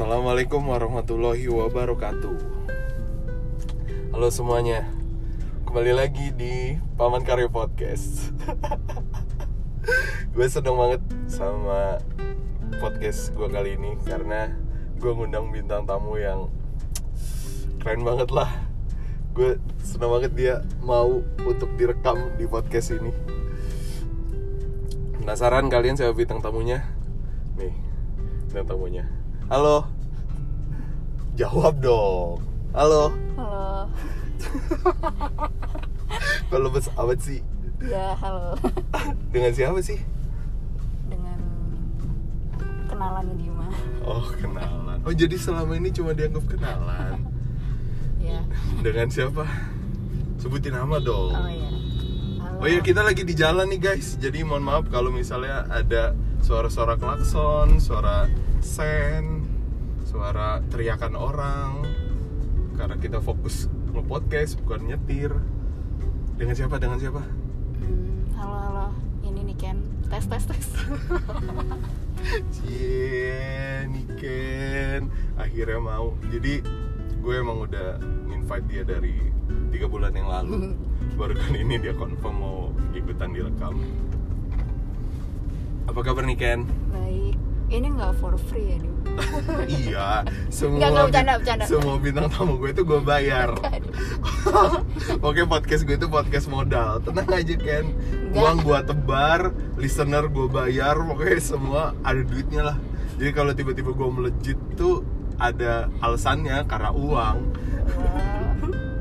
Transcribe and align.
Assalamualaikum 0.00 0.64
warahmatullahi 0.64 1.44
wabarakatuh. 1.44 2.32
Halo 4.16 4.32
semuanya. 4.32 4.88
Kembali 5.68 5.92
lagi 5.92 6.32
di 6.32 6.80
Paman 6.96 7.20
Karya 7.20 7.52
Podcast. 7.52 8.32
Gue 10.32 10.48
seneng 10.48 10.80
banget 10.80 11.04
sama 11.28 12.00
podcast 12.80 13.36
gue 13.36 13.44
kali 13.52 13.76
ini 13.76 14.00
Karena 14.00 14.48
gue 14.96 15.12
ngundang 15.12 15.52
bintang 15.52 15.84
tamu 15.84 16.16
yang 16.16 16.48
Keren 17.84 18.00
banget 18.00 18.32
lah. 18.32 18.48
Gue 19.36 19.60
seneng 19.84 20.16
banget 20.16 20.32
dia 20.32 20.54
mau 20.80 21.20
untuk 21.44 21.76
direkam 21.76 22.40
di 22.40 22.48
podcast 22.48 22.96
ini. 22.96 23.12
Penasaran 25.20 25.68
kalian 25.68 26.00
siapa 26.00 26.16
bintang 26.16 26.40
tamunya? 26.40 26.88
Nih, 27.60 27.76
bintang 28.48 28.64
tamunya. 28.64 29.04
Halo 29.50 29.89
Jawab 31.40 31.80
dong 31.80 32.44
Halo 32.76 33.16
Halo. 33.40 33.88
Kalau 36.52 36.68
bes 36.68 36.92
amat 37.00 37.16
sih 37.24 37.40
Ya, 37.80 38.12
halo. 38.20 38.60
Dengan 39.32 39.48
siapa 39.56 39.80
sih? 39.80 39.96
Dengan 41.08 41.40
kenalannya 42.92 43.40
Dima. 43.40 43.72
Oh 44.04 44.28
kenalan 44.36 45.00
Oh 45.00 45.16
jadi 45.16 45.32
selama 45.40 45.80
ini 45.80 45.88
cuma 45.88 46.12
dianggap 46.12 46.44
kenalan 46.44 47.24
Ya. 48.20 48.44
Dengan 48.84 49.08
siapa? 49.08 49.48
Sebutin 50.36 50.76
nama 50.76 51.00
dong 51.00 51.32
Oh 51.32 51.48
iya. 51.48 51.72
Halo. 52.44 52.56
Oh 52.60 52.68
iya 52.68 52.84
kita 52.84 53.00
lagi 53.00 53.24
di 53.24 53.32
jalan 53.32 53.64
nih 53.72 53.80
guys 53.80 54.20
Jadi 54.20 54.44
mohon 54.44 54.60
maaf 54.60 54.92
kalau 54.92 55.08
misalnya 55.08 55.64
ada 55.72 56.12
suara-suara 56.44 57.00
klakson 57.00 57.80
Suara 57.80 58.28
sen 58.60 59.49
Suara 60.10 60.58
teriakan 60.66 61.14
orang 61.14 61.86
Karena 62.74 62.98
kita 62.98 63.22
fokus 63.22 63.70
nge-podcast 63.94 64.58
bukan 64.58 64.90
nyetir 64.90 65.30
Dengan 66.34 66.58
siapa? 66.58 66.82
Dengan 66.82 66.98
siapa? 66.98 67.22
Hmm, 67.78 68.26
halo, 68.34 68.56
halo. 68.58 68.86
Ini 69.22 69.46
nih 69.46 69.54
Ken. 69.54 69.78
Tes, 70.10 70.26
tes, 70.26 70.42
tes. 70.50 70.66
Cie, 72.58 73.86
Niken 73.86 75.06
Akhirnya 75.38 75.78
mau 75.78 76.18
Jadi 76.26 76.58
gue 77.22 77.34
emang 77.38 77.70
udah 77.70 78.02
invite 78.34 78.66
dia 78.66 78.82
dari 78.82 79.14
tiga 79.70 79.86
bulan 79.86 80.10
yang 80.10 80.26
lalu 80.26 80.74
Baru 81.22 81.38
kali 81.38 81.62
ini 81.62 81.78
dia 81.78 81.94
confirm 81.94 82.34
mau 82.34 82.74
ikutan 82.98 83.30
direkam 83.30 83.78
Apa 85.86 86.02
kabar 86.02 86.26
Niken? 86.26 86.66
Baik. 86.90 87.09
Ini 87.70 87.86
nggak 87.88 88.18
for 88.18 88.34
free 88.36 88.66
ya, 88.66 88.76
Dim? 88.78 88.94
iya, 89.80 90.08
semua 90.50 90.76
Nggak, 90.76 90.90
nggak, 90.90 90.98
bin- 90.98 91.06
bercanda, 91.06 91.32
bercanda. 91.38 91.64
semua 91.64 91.94
bintang 91.96 92.26
tamu 92.28 92.54
gue 92.56 92.70
itu 92.70 92.82
gue 92.82 93.00
bayar. 93.00 93.50
Oke 95.26 95.42
podcast 95.44 95.82
gue 95.84 95.94
itu 95.94 96.06
podcast 96.06 96.46
modal. 96.46 96.98
Tenang 97.00 97.30
aja 97.30 97.54
Ken. 97.54 97.94
Uang 98.32 98.58
gue 98.60 98.78
tebar, 98.82 99.40
listener 99.76 100.26
gue 100.26 100.46
bayar, 100.46 100.98
pokoknya 100.98 101.38
semua 101.38 101.82
ada 102.00 102.18
duitnya 102.20 102.62
lah. 102.64 102.76
Jadi 103.16 103.30
kalau 103.30 103.52
tiba-tiba 103.52 103.90
gue 103.92 104.08
melejit 104.10 104.58
tuh 104.74 105.06
ada 105.36 105.86
alasannya 106.00 106.66
karena 106.66 106.90
uang. 106.90 107.38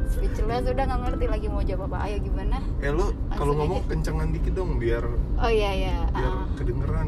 Speechless 0.09 0.65
udah 0.67 0.83
nggak 0.85 0.99
ngerti 1.05 1.25
lagi 1.25 1.47
mau 1.47 1.61
jawab 1.61 1.89
apa. 1.89 2.05
Ayo 2.05 2.17
gimana? 2.19 2.61
Eh 2.79 2.91
lu 2.91 3.11
kalau 3.31 3.53
ngomong 3.55 3.81
aja. 3.81 3.89
kencengan 3.89 4.29
dikit 4.29 4.53
dong 4.53 4.77
biar 4.77 5.05
Oh 5.37 5.49
iya 5.49 5.71
iya. 5.73 5.95
biar 6.11 6.33
Ah. 6.35 6.45
kedengeran. 6.53 7.07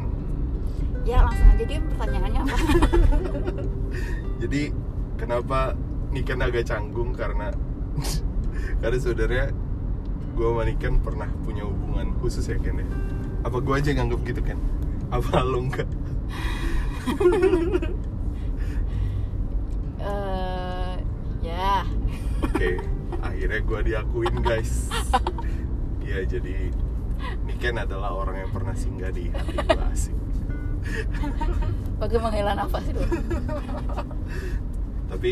Ya 1.02 1.18
langsung 1.26 1.48
aja 1.50 1.64
dia 1.66 1.80
pertanyaannya 1.82 2.40
apa? 2.46 2.56
Jadi 4.42 4.62
kenapa 5.18 5.74
Niken 6.12 6.40
agak 6.44 6.68
canggung 6.68 7.10
karena 7.16 7.50
karena 8.82 8.98
sebenarnya 8.98 9.46
gue 10.32 10.48
sama 10.48 10.62
Niken 10.64 10.94
pernah 11.02 11.28
punya 11.42 11.66
hubungan 11.66 12.14
khusus 12.22 12.46
ya 12.46 12.56
Ken 12.58 12.80
ya. 12.80 12.86
Apa 13.42 13.58
gue 13.58 13.74
aja 13.74 13.90
nganggap 13.92 14.20
gitu 14.22 14.40
kan? 14.42 14.58
Apa 15.10 15.42
lo 15.42 15.60
enggak? 15.66 15.88
Eh, 20.02 20.94
ya. 21.46 21.86
Oke, 22.42 22.74
akhirnya 23.22 23.62
gue 23.62 23.80
diakuin 23.86 24.34
guys. 24.42 24.90
Iya 26.02 26.26
jadi 26.26 26.74
Niken 27.46 27.78
adalah 27.78 28.10
orang 28.10 28.42
yang 28.42 28.50
pernah 28.50 28.74
singgah 28.74 29.14
di 29.14 29.30
hati 29.30 29.62
gue 29.62 29.84
asik. 29.94 30.16
Pakai 32.02 32.18
menghela 32.18 32.52
nafas 32.54 32.84
dulu. 32.90 33.06
Tapi 35.08 35.30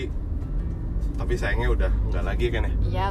tapi 1.17 1.33
sayangnya 1.37 1.69
udah 1.69 1.91
nggak 2.09 2.25
lagi 2.25 2.47
kan 2.49 2.63
ya. 2.65 2.73
Ya, 2.89 3.07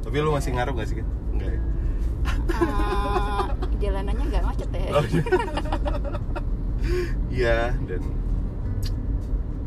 Tapi 0.00 0.16
lu 0.18 0.32
masih 0.32 0.52
ngarep 0.52 0.74
gak 0.76 0.88
sih 0.88 0.96
kan? 1.00 1.06
Enggak 1.32 1.50
ya? 1.50 1.60
eh, 2.50 3.44
jalanannya 3.80 4.24
nggak 4.28 4.44
macet 4.44 4.70
ya. 4.70 4.88
Oh, 4.92 5.04
iya. 5.06 5.22
Iya 7.30 7.58
dan 7.86 8.02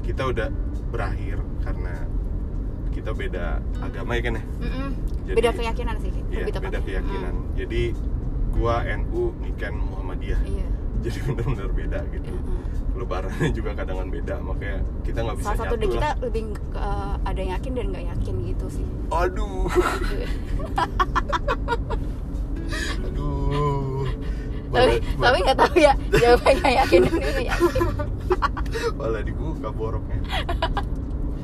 kita 0.03 0.23
udah 0.27 0.47
berakhir 0.91 1.39
karena 1.63 1.95
kita 2.91 3.09
beda 3.09 3.45
agama 3.79 4.11
ya 4.13 4.21
kan 4.21 4.33
ya? 4.37 4.43
Mm-mm. 4.61 4.89
Jadi- 5.23 5.37
beda 5.39 5.51
keyakinan 5.55 5.95
sih 5.97 6.11
Iya 6.29 6.43
beda 6.51 6.79
keyakinan. 6.83 7.33
Jadi 7.55 7.81
gua 8.53 8.85
NU, 8.85 9.33
Niken 9.41 9.73
Muhammadiyah. 9.81 10.41
Mm, 10.43 10.51
iya 10.51 10.67
Jadi 11.03 11.17
benar-benar 11.27 11.69
beda 11.69 11.99
gitu. 12.09 12.31
Mm-mm. 12.31 12.61
Lebarannya 12.93 13.49
juga 13.51 13.71
kadang 13.73 14.07
beda 14.07 14.35
makanya 14.39 14.79
kita 15.01 15.19
nggak 15.19 15.35
bisa 15.35 15.47
salah 15.49 15.59
satu 15.65 15.75
dari 15.75 15.87
kita 15.91 16.09
lebih 16.21 16.43
ke, 16.53 16.85
ada 17.19 17.39
yang 17.41 17.51
yakin 17.57 17.71
dan 17.73 17.85
nggak 17.89 18.05
yakin 18.05 18.35
gitu 18.45 18.65
sih 18.69 18.85
Aduh, 19.09 19.65
aduh. 23.03 24.05
tapi 24.69 24.95
tapi 25.01 25.37
nggak 25.41 25.57
tahu 25.57 25.75
ya 25.75 25.93
jawabannya 26.09 26.57
nggak 26.59 26.75
yakin 26.79 26.99
dan 27.01 27.13
nggak 27.13 27.45
yakin 27.45 27.83
malah 28.97 29.21
dibuka 29.21 29.69
boroknya. 29.69 30.17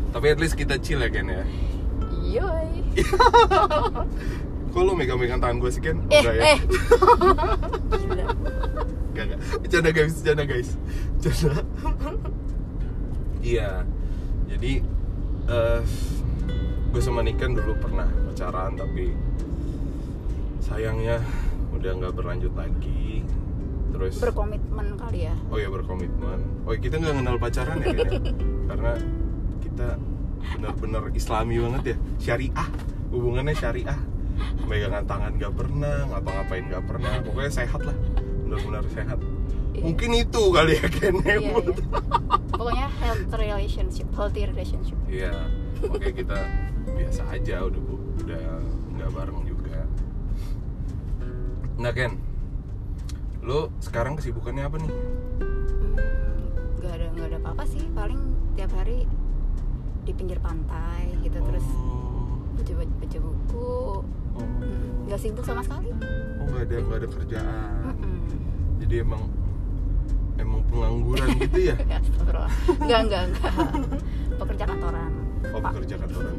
Tapi 0.10 0.26
at 0.28 0.38
least 0.38 0.54
kita 0.54 0.78
chill 0.78 1.02
ya 1.02 1.10
Ken 1.10 1.30
ya. 1.30 1.44
yoi 2.26 2.82
Kok 4.70 4.82
lu 4.82 4.94
megang-megang 4.94 5.38
tangan 5.38 5.58
gue 5.58 5.70
sih 5.70 5.82
Ken? 5.82 5.98
eh 6.10 6.22
Enggak 6.22 6.36
ya? 6.38 6.44
eh 6.46 6.60
Bercanda 9.60 9.92
guys, 9.92 10.14
bercanda 10.22 10.44
guys. 10.48 10.70
Bercanda. 11.20 11.62
iya. 13.44 13.84
Jadi 14.50 14.82
eh 15.50 15.82
gue 16.90 17.02
sama 17.02 17.22
Niken 17.22 17.54
dulu 17.54 17.78
pernah 17.78 18.10
pacaran 18.30 18.74
tapi 18.74 19.14
sayangnya 20.64 21.22
udah 21.76 21.92
nggak 22.00 22.14
berlanjut 22.16 22.54
lagi. 22.56 23.28
Terus 23.90 24.22
berkomitmen 24.22 24.96
kali 24.96 25.28
ya 25.28 25.36
oh 25.52 25.58
ya 25.60 25.68
berkomitmen. 25.68 26.40
Oh 26.64 26.74
kita 26.78 27.02
nggak 27.02 27.16
kenal 27.20 27.36
pacaran 27.42 27.78
ya, 27.84 27.88
ya? 27.94 28.12
Karena 28.70 28.92
kita 29.60 29.88
benar-benar 30.56 31.04
Islami 31.14 31.56
banget 31.60 31.84
ya, 31.94 31.98
syariah. 32.18 32.70
Hubungannya 33.12 33.56
syariah. 33.58 34.00
Megangan 34.70 35.04
tangan 35.04 35.36
nggak 35.36 35.52
pernah, 35.52 36.08
ngapa-ngapain 36.08 36.64
nggak 36.72 36.86
pernah. 36.88 37.14
Pokoknya 37.26 37.52
sehat 37.52 37.82
lah, 37.84 37.98
benar-benar 38.50 38.84
sehat. 38.90 39.20
Iya. 39.72 39.84
Mungkin 39.86 40.10
itu 40.18 40.42
kali 40.50 40.74
ya 40.76 40.88
Ken 40.90 41.16
iya, 41.22 41.38
iya. 41.38 41.54
pokoknya 42.60 42.88
health 43.00 43.32
relationship 43.32 44.08
healthy 44.12 44.42
relationship 44.44 44.98
Iya, 45.06 45.32
makanya 45.86 46.16
kita 46.18 46.40
biasa 46.90 47.22
aja 47.32 47.56
udah 47.64 47.80
bu, 47.80 47.96
udah 48.26 48.46
nggak 48.98 49.10
bareng 49.14 49.40
juga. 49.46 49.80
Nah 51.80 51.92
Ken, 51.94 52.18
lo 53.40 53.72
sekarang 53.80 54.20
kesibukannya 54.20 54.68
apa 54.68 54.78
nih? 54.82 54.92
Hmm, 54.92 55.96
nggak 56.82 56.92
ada 56.92 57.06
nggak 57.16 57.28
ada 57.30 57.38
apa-apa 57.40 57.64
sih 57.64 57.84
paling 57.94 58.20
tiap 58.58 58.74
hari 58.76 59.08
di 60.04 60.12
pinggir 60.12 60.42
pantai 60.42 61.14
gitu 61.22 61.38
terus 61.40 61.64
Oh, 61.78 62.36
baca 62.58 62.74
baca 62.76 63.18
buku 63.22 63.64
oh, 63.64 64.02
Mm, 64.40 65.04
nggak 65.04 65.20
sibuk 65.20 65.44
sama 65.44 65.60
sekali 65.60 65.92
oh 66.40 66.46
nggak 66.48 66.64
ada 66.64 66.76
nggak 66.80 67.00
ada 67.04 67.08
kerjaan. 67.12 67.82
Mm-mm. 67.92 68.19
Jadi 68.90 69.06
emang 69.06 69.22
emang 70.42 70.66
pengangguran 70.66 71.30
gitu 71.46 71.62
ya? 71.62 71.78
Enggak, 72.82 73.00
enggak, 73.06 73.22
enggak. 73.30 73.54
Pekerja 74.42 74.66
kantoran. 74.66 75.12
Oh 75.54 75.62
Pak. 75.62 75.78
bekerja 75.78 75.96
kantoran. 76.02 76.36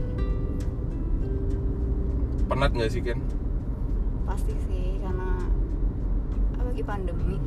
Penat 2.50 2.70
nggak 2.75 2.91
sih 2.91 3.06
Ken? 3.06 3.23
Pasti 4.26 4.50
sih 4.67 4.99
karena 4.99 5.47
lagi 6.58 6.82
pandemi. 6.82 7.38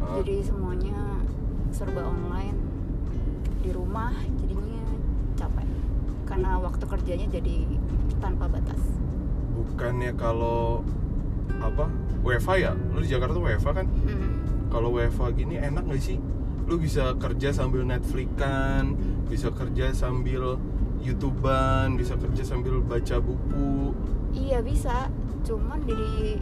Ah. 0.00 0.16
Jadi 0.16 0.40
semuanya 0.40 0.96
serba 1.68 2.08
online 2.08 2.56
di 3.60 3.68
rumah 3.76 4.16
jadinya 4.40 4.80
capek. 5.36 5.68
Karena 6.24 6.56
waktu 6.56 6.88
kerjanya 6.88 7.28
jadi 7.36 7.68
tanpa 8.16 8.48
batas. 8.48 8.80
Bukannya 9.52 10.16
kalau 10.16 10.80
apa 11.58 11.88
WFA 12.20 12.54
ya? 12.60 12.72
Lu 12.74 13.00
di 13.00 13.08
Jakarta 13.08 13.36
WFA 13.40 13.70
kan? 13.72 13.86
Mm. 13.88 14.30
Kalau 14.68 14.92
WFA 14.92 15.32
gini 15.32 15.56
enak 15.56 15.88
nggak 15.88 16.02
sih? 16.02 16.18
lu 16.68 16.76
bisa 16.76 17.16
kerja 17.16 17.48
sambil 17.48 17.80
Netflixan 17.80 18.92
bisa 19.24 19.48
kerja 19.48 19.88
sambil 19.96 20.60
youtuban 21.00 21.96
bisa 21.96 22.12
kerja 22.20 22.44
sambil 22.44 22.84
baca 22.84 23.16
buku 23.24 23.96
iya 24.36 24.60
bisa 24.60 25.08
cuman 25.48 25.80
jadi 25.88 26.36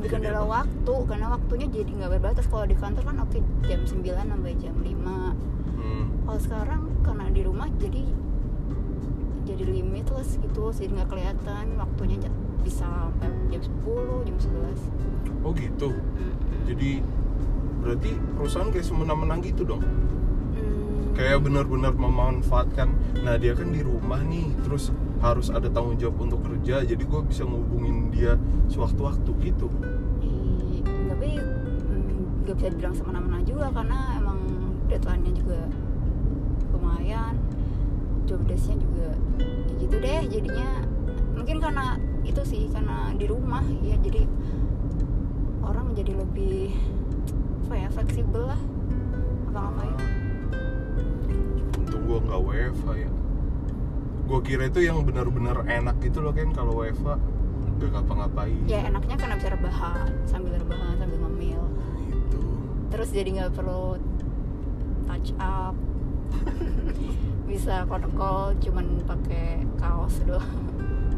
Jadi 0.00 0.16
kendala 0.16 0.48
apa? 0.48 0.64
waktu 0.64 0.94
karena 1.04 1.26
waktunya 1.28 1.68
jadi 1.68 1.90
nggak 1.92 2.10
berbatas 2.16 2.48
kalau 2.48 2.64
di 2.64 2.72
kantor 2.72 3.04
kan 3.04 3.16
oke 3.20 3.38
jam 3.68 3.80
9 3.84 4.00
sampai 4.00 4.52
jam 4.56 4.76
5 4.80 4.88
hmm. 4.88 6.04
kalau 6.24 6.40
sekarang 6.40 6.82
karena 7.04 7.24
di 7.28 7.42
rumah 7.44 7.68
jadi 7.76 8.04
jadi 9.44 9.64
limitless 9.68 10.40
gitu 10.40 10.72
jadi 10.72 11.04
nggak 11.04 11.10
kelihatan 11.12 11.76
waktunya 11.76 12.16
bisa 12.60 12.86
sampai 12.86 13.30
jam 13.50 13.62
10 13.62 14.28
jam 14.28 14.36
11 14.38 15.44
oh 15.44 15.52
gitu? 15.56 15.88
Jadi 16.68 17.00
berarti 17.80 18.10
perusahaan 18.36 18.68
kayak 18.68 18.86
semena-mena 18.86 19.40
gitu 19.40 19.64
dong? 19.64 19.80
Hmm, 19.82 21.16
kayak 21.16 21.40
benar-benar 21.42 21.96
memanfaatkan 21.96 22.92
nah 23.24 23.40
dia 23.40 23.56
kan 23.56 23.72
di 23.72 23.80
rumah 23.80 24.20
nih 24.20 24.52
terus 24.64 24.92
harus 25.20 25.52
ada 25.52 25.68
tanggung 25.68 26.00
jawab 26.00 26.16
untuk 26.24 26.40
kerja 26.44 26.80
jadi 26.84 27.00
gue 27.00 27.20
bisa 27.28 27.44
ngubungin 27.44 28.08
dia 28.08 28.40
sewaktu-waktu 28.72 29.30
gitu. 29.44 29.68
I- 30.24 30.84
tapi 31.12 31.36
mm, 31.36 32.44
nggak 32.48 32.54
bisa 32.56 32.68
dibilang 32.72 32.94
semena-mena 32.96 33.38
juga 33.44 33.68
karena 33.72 34.16
emang 34.16 34.40
deadline-nya 34.88 35.32
juga 35.36 35.60
lumayan 36.72 37.36
job 38.24 38.40
desk-nya 38.48 38.76
juga 38.80 39.08
ya 39.40 39.74
gitu 39.80 39.96
deh 40.00 40.20
jadinya. 40.30 40.70
Mungkin 41.36 41.56
karena 41.60 41.86
itu 42.24 42.42
sih 42.44 42.62
karena 42.68 43.12
di 43.16 43.26
rumah 43.26 43.64
ya 43.80 43.96
jadi 44.00 44.28
orang 45.64 45.92
jadi 45.96 46.12
lebih 46.16 46.74
apa 47.66 47.74
ya 47.76 47.88
fleksibel 47.94 48.42
lah. 48.50 48.60
Apa 49.50 49.58
ngapain 49.66 49.94
untung 51.78 52.02
gue 52.06 52.18
nggak 52.22 52.40
WFA 52.42 52.92
ya. 53.06 53.10
Gue 54.30 54.40
kira 54.46 54.70
itu 54.70 54.80
yang 54.86 55.02
benar-benar 55.02 55.66
enak 55.66 55.98
gitu 56.06 56.22
loh 56.22 56.30
kan 56.30 56.54
kalau 56.54 56.78
WFA 56.78 57.18
gak 57.80 57.90
ngapa-ngapain. 57.96 58.62
Ya 58.68 58.86
enaknya 58.86 59.16
karena 59.18 59.34
bisa 59.40 59.48
rebahan 59.56 60.10
sambil 60.28 60.54
rebahan 60.60 60.94
sambil 61.00 61.18
ngemil. 61.26 61.62
Gitu. 62.06 62.40
Terus 62.94 63.08
jadi 63.10 63.28
nggak 63.40 63.52
perlu 63.56 63.98
touch 65.08 65.30
up. 65.40 65.74
Bisa 67.50 67.82
call 67.90 68.54
cuman 68.62 69.02
pakai 69.02 69.66
kaos 69.74 70.22
doang. 70.22 70.46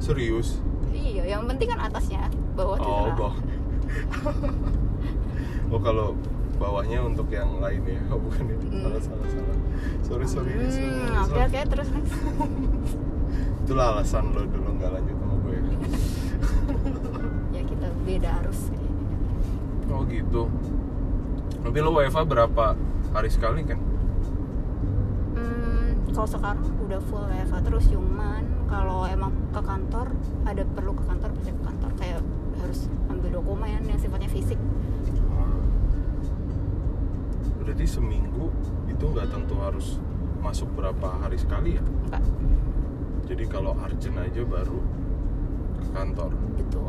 Serius 0.01 0.65
iya 1.03 1.23
yang 1.29 1.45
penting 1.45 1.69
kan 1.69 1.81
atasnya 1.83 2.31
bawah 2.55 2.77
oh 2.77 2.79
terserah 2.79 3.15
bawah. 3.19 3.35
Oh 5.73 5.81
kalau 5.81 6.13
bawahnya 6.57 7.01
untuk 7.01 7.29
yang 7.29 7.57
lain 7.57 7.81
ya? 7.83 7.97
Oh, 8.07 8.21
bukan 8.21 8.45
ya 8.45 8.57
Hmm. 8.61 8.85
salah 8.85 9.01
salah 9.01 9.27
salah. 9.27 9.57
Sorry 10.05 10.27
sorry 10.29 10.53
hmm, 10.53 10.69
salah, 10.69 11.25
oke 11.25 11.41
oke 11.43 11.61
terus 11.67 11.89
next 11.91 12.13
itulah 13.65 13.85
alasan 13.91 14.25
lo 14.31 14.45
dulu 14.45 14.69
nggak 14.77 14.91
lanjut 14.93 15.17
sama 15.17 15.35
gue. 15.41 15.57
Ya 17.53 17.63
kita 17.65 17.87
beda 18.03 18.29
arus 18.45 18.61
oh 19.89 20.03
gitu. 20.05 20.43
Tapi 21.59 21.77
lo 21.79 21.91
WFA 21.91 22.23
berapa 22.23 22.65
hari 23.11 23.29
sekali 23.29 23.61
kan 23.63 23.79
hmm, 25.33 26.13
kalau 26.13 26.27
sekarang 26.27 26.63
udah 26.81 27.01
full 27.03 27.23
WFA 27.23 27.59
terus 27.61 27.85
cuman 27.89 28.43
kalau 28.73 29.05
emang 29.05 29.37
ke 29.53 29.61
kantor 29.61 30.09
ada 30.49 30.65
perlu 30.65 30.97
ke 30.97 31.05
kantor 31.05 31.31
bisa 31.37 31.53
ke 31.53 31.63
kantor. 31.69 31.91
Kayak 32.01 32.25
harus 32.65 32.89
ambil 33.13 33.29
dokumen 33.37 33.69
yang 33.85 34.01
sifatnya 34.01 34.33
fisik. 34.33 34.57
Berarti 37.61 37.85
seminggu 37.85 38.49
itu 38.89 39.05
nggak 39.05 39.29
tentu 39.29 39.61
harus 39.61 40.01
masuk 40.41 40.73
berapa 40.73 41.21
hari 41.21 41.37
sekali 41.37 41.77
ya? 41.77 41.85
Enggak 41.85 42.25
jadi 43.23 43.45
kalau 43.49 43.73
urgent 43.79 44.19
aja 44.19 44.43
baru 44.45 44.81
ke 45.79 45.89
kantor. 45.95 46.33
Gitu 46.59 46.81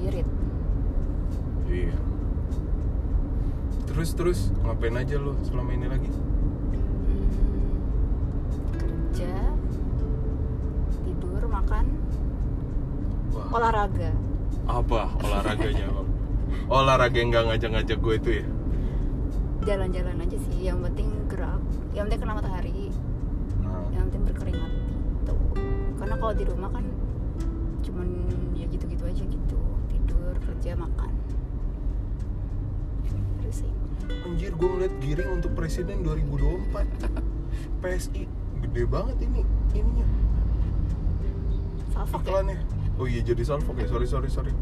birit 0.00 0.28
iya. 1.68 1.96
Terus 3.90 4.10
terus 4.16 4.38
ngapain 4.64 4.96
aja 4.96 5.20
lo 5.20 5.36
selama 5.44 5.76
ini 5.76 5.86
lagi 5.90 6.10
kerja 9.10 9.42
tidur 11.02 11.42
makan 11.50 11.82
Wah, 13.34 13.58
olahraga. 13.58 14.14
Apa 14.70 15.10
olahraganya 15.18 15.90
olahraga 16.70 17.18
yang 17.18 17.34
nggak 17.34 17.44
ngajak-ngajak 17.50 17.98
gue 17.98 18.14
itu 18.22 18.30
ya? 18.38 18.46
Jalan-jalan 19.66 20.22
aja 20.22 20.38
sih 20.46 20.62
yang 20.62 20.78
penting 20.78 21.10
gerak 21.26 21.58
yang 21.90 22.06
penting 22.06 22.22
kena 22.22 22.38
matahari 22.38 22.94
nah, 23.58 23.82
yang 23.90 24.06
penting 24.14 24.30
berkeringat 24.30 24.72
gitu. 24.78 25.34
Karena 25.98 26.14
kalau 26.14 26.34
di 26.38 26.44
rumah 26.46 26.70
kan 26.70 26.86
cuman 27.82 28.08
ya 28.54 28.70
gitu-gitu 28.70 29.10
aja 29.10 29.24
gitu 29.26 29.58
tidur 29.90 30.38
kerja 30.38 30.78
makan. 30.78 31.10
Terus 33.42 33.66
sih. 33.66 33.72
Anjir 34.22 34.54
gue 34.54 34.68
ngeliat 34.70 34.94
giring 35.02 35.42
untuk 35.42 35.50
presiden 35.58 36.06
2024 36.06 37.82
PSI 37.82 38.29
gede 38.60 38.82
banget 38.86 39.16
ini 39.24 39.40
ininya. 39.72 40.06
Salfok 41.90 42.20
ya? 42.22 42.28
Iklannya. 42.30 42.58
Oh 43.00 43.06
iya 43.08 43.20
jadi 43.24 43.42
salfok 43.42 43.76
ya. 43.80 43.86
Sorry 43.88 44.06
sorry 44.06 44.28
sorry. 44.28 44.52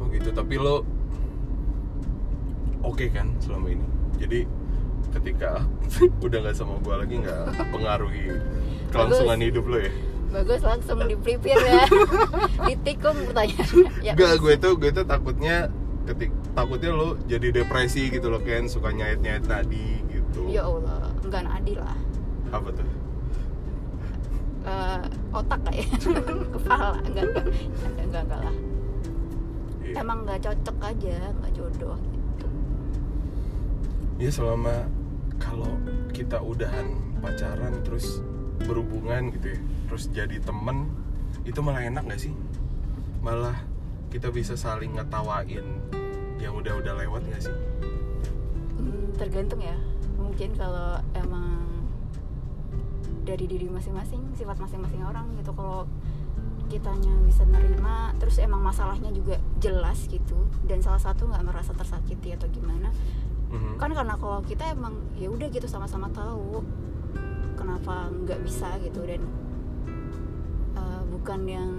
Oh 0.00 0.06
gitu 0.08 0.30
tapi 0.30 0.56
lo 0.56 0.82
oke 2.82 3.06
kan 3.12 3.32
selama 3.40 3.72
ini? 3.72 3.86
Jadi 4.18 4.38
ketika 5.14 5.62
udah 6.26 6.38
nggak 6.42 6.56
sama 6.56 6.80
gue 6.82 6.94
lagi 6.96 7.14
nggak 7.22 7.42
pengaruhi 7.70 8.24
kelangsungan 8.90 9.38
Bagus. 9.38 9.48
hidup 9.50 9.64
lo 9.68 9.78
ya? 9.78 9.92
Bagus 10.34 10.62
langsung 10.66 10.98
di 11.06 11.14
prepare 11.14 11.62
ya. 11.62 11.84
Ditikung 12.68 13.14
pertanyaannya 13.30 13.90
ya. 14.06 14.12
Enggak, 14.18 14.32
gue 14.42 14.54
tuh 14.58 14.72
gue 14.74 14.90
tuh 14.90 15.06
takutnya 15.06 15.70
ketik 16.04 16.34
takutnya 16.52 16.90
lo 16.92 17.16
jadi 17.24 17.48
depresi 17.54 18.12
gitu 18.12 18.28
loh 18.28 18.42
kan 18.42 18.66
suka 18.68 18.90
nyait 18.90 19.22
nyait 19.22 19.46
nadi 19.46 20.02
gitu. 20.10 20.50
Ya 20.50 20.66
Allah 20.66 21.14
enggak 21.22 21.46
nadi 21.46 21.78
lah 21.78 21.94
apa 22.60 22.68
tuh? 22.70 22.88
Eh, 24.64 25.00
otak 25.34 25.60
kayak 25.68 25.88
kepala. 26.54 26.96
Enggak 27.04 27.24
enggak. 27.28 27.46
Enggak 27.46 28.04
enggak, 28.06 28.22
enggak 28.24 28.40
lah. 28.46 28.56
Iya. 29.84 30.00
emang 30.00 30.24
nggak 30.24 30.40
cocok 30.40 30.76
aja 30.80 31.16
nggak 31.38 31.52
jodoh 31.52 31.96
gitu. 32.00 32.46
Ya 34.16 34.30
selama 34.32 34.88
kalau 35.36 35.76
kita 36.10 36.40
udahan 36.40 36.98
pacaran 37.20 37.78
terus 37.84 38.24
berhubungan 38.64 39.28
gitu 39.34 39.52
ya 39.52 39.60
terus 39.86 40.08
jadi 40.08 40.40
temen 40.40 40.88
itu 41.44 41.60
malah 41.60 41.84
enak 41.84 42.08
gak 42.08 42.22
sih? 42.24 42.32
Malah 43.20 43.60
kita 44.08 44.32
bisa 44.32 44.56
saling 44.56 44.96
ngetawain 44.96 45.66
yang 46.40 46.56
udah-udah 46.56 47.04
lewat 47.04 47.22
gak 47.28 47.44
sih? 47.44 47.56
Hmm, 48.80 49.12
tergantung 49.20 49.60
ya. 49.60 49.76
Mungkin 50.16 50.56
kalau 50.56 50.96
emang 51.12 51.83
dari 53.24 53.44
diri 53.44 53.66
masing-masing 53.66 54.32
sifat 54.32 54.56
masing-masing 54.56 55.00
orang 55.00 55.26
gitu 55.34 55.50
kalau 55.50 55.88
kitanya 56.64 57.12
bisa 57.22 57.44
nerima 57.44 58.12
terus 58.14 58.36
emang 58.38 58.60
masalahnya 58.60 59.08
juga 59.10 59.36
jelas 59.58 60.04
gitu 60.06 60.36
dan 60.62 60.78
salah 60.78 60.98
satu 60.98 61.26
nggak 61.26 61.42
merasa 61.42 61.72
tersakiti 61.72 62.30
atau 62.30 62.48
gimana 62.48 62.88
Mhm. 63.46 63.76
kan 63.76 63.90
karena 63.90 64.14
kalau 64.14 64.40
kita 64.40 64.66
emang 64.68 64.92
ya 65.14 65.28
udah 65.28 65.46
gitu 65.46 65.64
sama-sama 65.64 66.10
tahu 66.10 66.64
kenapa 67.54 68.10
nggak 68.10 68.42
bisa 68.42 68.66
gitu 68.80 69.00
dan 69.02 69.22
eh, 70.74 71.02
bukan 71.08 71.40
yang 71.44 71.70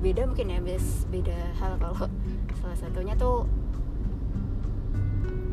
beda 0.00 0.26
mungkin 0.26 0.48
ya 0.48 0.60
bes- 0.60 1.06
beda 1.06 1.32
hal 1.54 1.78
kalau 1.82 2.08
salah 2.56 2.76
satunya 2.76 3.14
tuh 3.14 3.46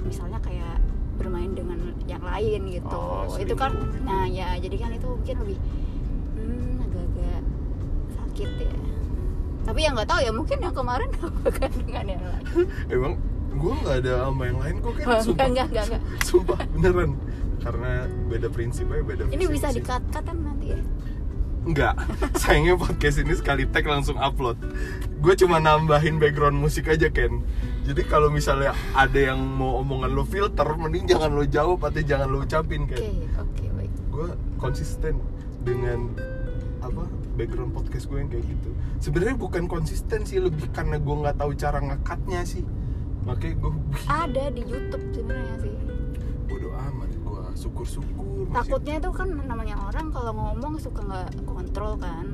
misalnya 0.01 0.41
kayak 0.41 0.81
bermain 1.21 1.51
dengan 1.53 1.79
yang 2.09 2.23
lain 2.25 2.61
gitu. 2.73 2.97
Oh, 2.97 3.37
itu 3.37 3.53
kan 3.53 3.77
nah 4.01 4.25
ya 4.25 4.57
jadi 4.57 4.75
kan 4.81 4.89
itu 4.97 5.05
mungkin 5.05 5.35
lebih 5.45 5.57
hmm, 6.35 6.85
agak-agak 6.89 7.41
sakit 8.17 8.49
ya. 8.65 8.73
Tapi 9.61 9.79
yang 9.85 9.93
nggak 9.93 10.09
tahu 10.09 10.19
ya 10.25 10.31
mungkin 10.33 10.57
yang 10.57 10.73
kemarin 10.73 11.09
bukan 11.45 11.71
dengan 11.85 12.05
yang 12.17 12.23
lain? 12.25 12.45
Emang 12.93 13.13
gue 13.51 13.73
nggak 13.85 13.97
ada 14.01 14.13
sama 14.25 14.43
yang 14.49 14.59
lain 14.63 14.75
kok 14.81 14.93
kan 14.97 15.05
enggak 15.05 15.21
sumpah. 15.21 15.45
enggak 15.45 15.67
enggak, 15.69 15.85
enggak. 15.85 16.01
sumpah 16.29 16.59
beneran. 16.73 17.11
Karena 17.61 17.91
beda 18.25 18.47
prinsip 18.49 18.89
aja 18.89 19.03
beda 19.05 19.23
ini 19.29 19.45
bisa 19.45 19.69
misi. 19.69 19.77
di 19.77 19.81
cut 19.85 20.01
cut 20.09 20.25
kan 20.25 20.37
nanti 20.41 20.73
ya? 20.73 20.81
Enggak, 21.61 21.93
sayangnya 22.41 22.73
podcast 22.73 23.21
ini 23.21 23.37
sekali 23.37 23.69
tag 23.69 23.85
langsung 23.85 24.17
upload. 24.17 24.57
Gue 25.21 25.37
cuma 25.37 25.61
nambahin 25.61 26.17
background 26.17 26.57
musik 26.57 26.89
aja 26.89 27.05
Ken 27.13 27.45
Jadi 27.81 28.01
kalau 28.05 28.29
misalnya 28.29 28.71
ada 28.93 29.17
yang 29.17 29.41
mau 29.41 29.81
omongan 29.81 30.13
lo 30.13 30.21
filter 30.21 30.67
Mending 30.77 31.09
jangan 31.09 31.33
lo 31.33 31.43
jawab 31.43 31.81
atau 31.81 31.99
jangan 31.99 32.29
lo 32.29 32.45
ucapin 32.45 32.85
oke 32.85 32.93
Ken 32.93 33.25
oke 33.35 33.65
baik. 33.73 33.91
Gue 34.07 34.27
konsisten 34.55 35.17
dengan 35.61 36.13
apa 36.79 37.05
background 37.33 37.73
podcast 37.73 38.05
gue 38.05 38.17
yang 38.17 38.29
kayak 38.29 38.45
gitu. 38.45 38.69
Sebenarnya 38.99 39.33
bukan 39.33 39.65
konsisten 39.65 40.23
sih 40.23 40.37
Lebih 40.37 40.69
karena 40.69 40.97
gue 40.97 41.15
nggak 41.15 41.37
tahu 41.37 41.51
cara 41.53 41.81
ngekatnya 41.81 42.41
sih. 42.43 42.61
Makanya 43.21 43.55
gue 43.59 43.71
ada 44.05 44.43
di 44.49 44.61
YouTube 44.61 45.05
sebenarnya 45.11 45.55
sih. 45.59 45.73
Bodo 46.45 46.69
amat 46.69 47.11
gue 47.11 47.43
syukur-syukur 47.55 48.45
masih- 48.45 48.77
takutnya 48.77 48.95
itu 48.97 49.09
kan 49.09 49.27
namanya 49.41 49.75
orang 49.81 50.07
kalau 50.09 50.31
ngomong 50.31 50.77
suka 50.77 51.01
nggak 51.01 51.29
kontrol 51.43 51.97
kan? 51.97 52.29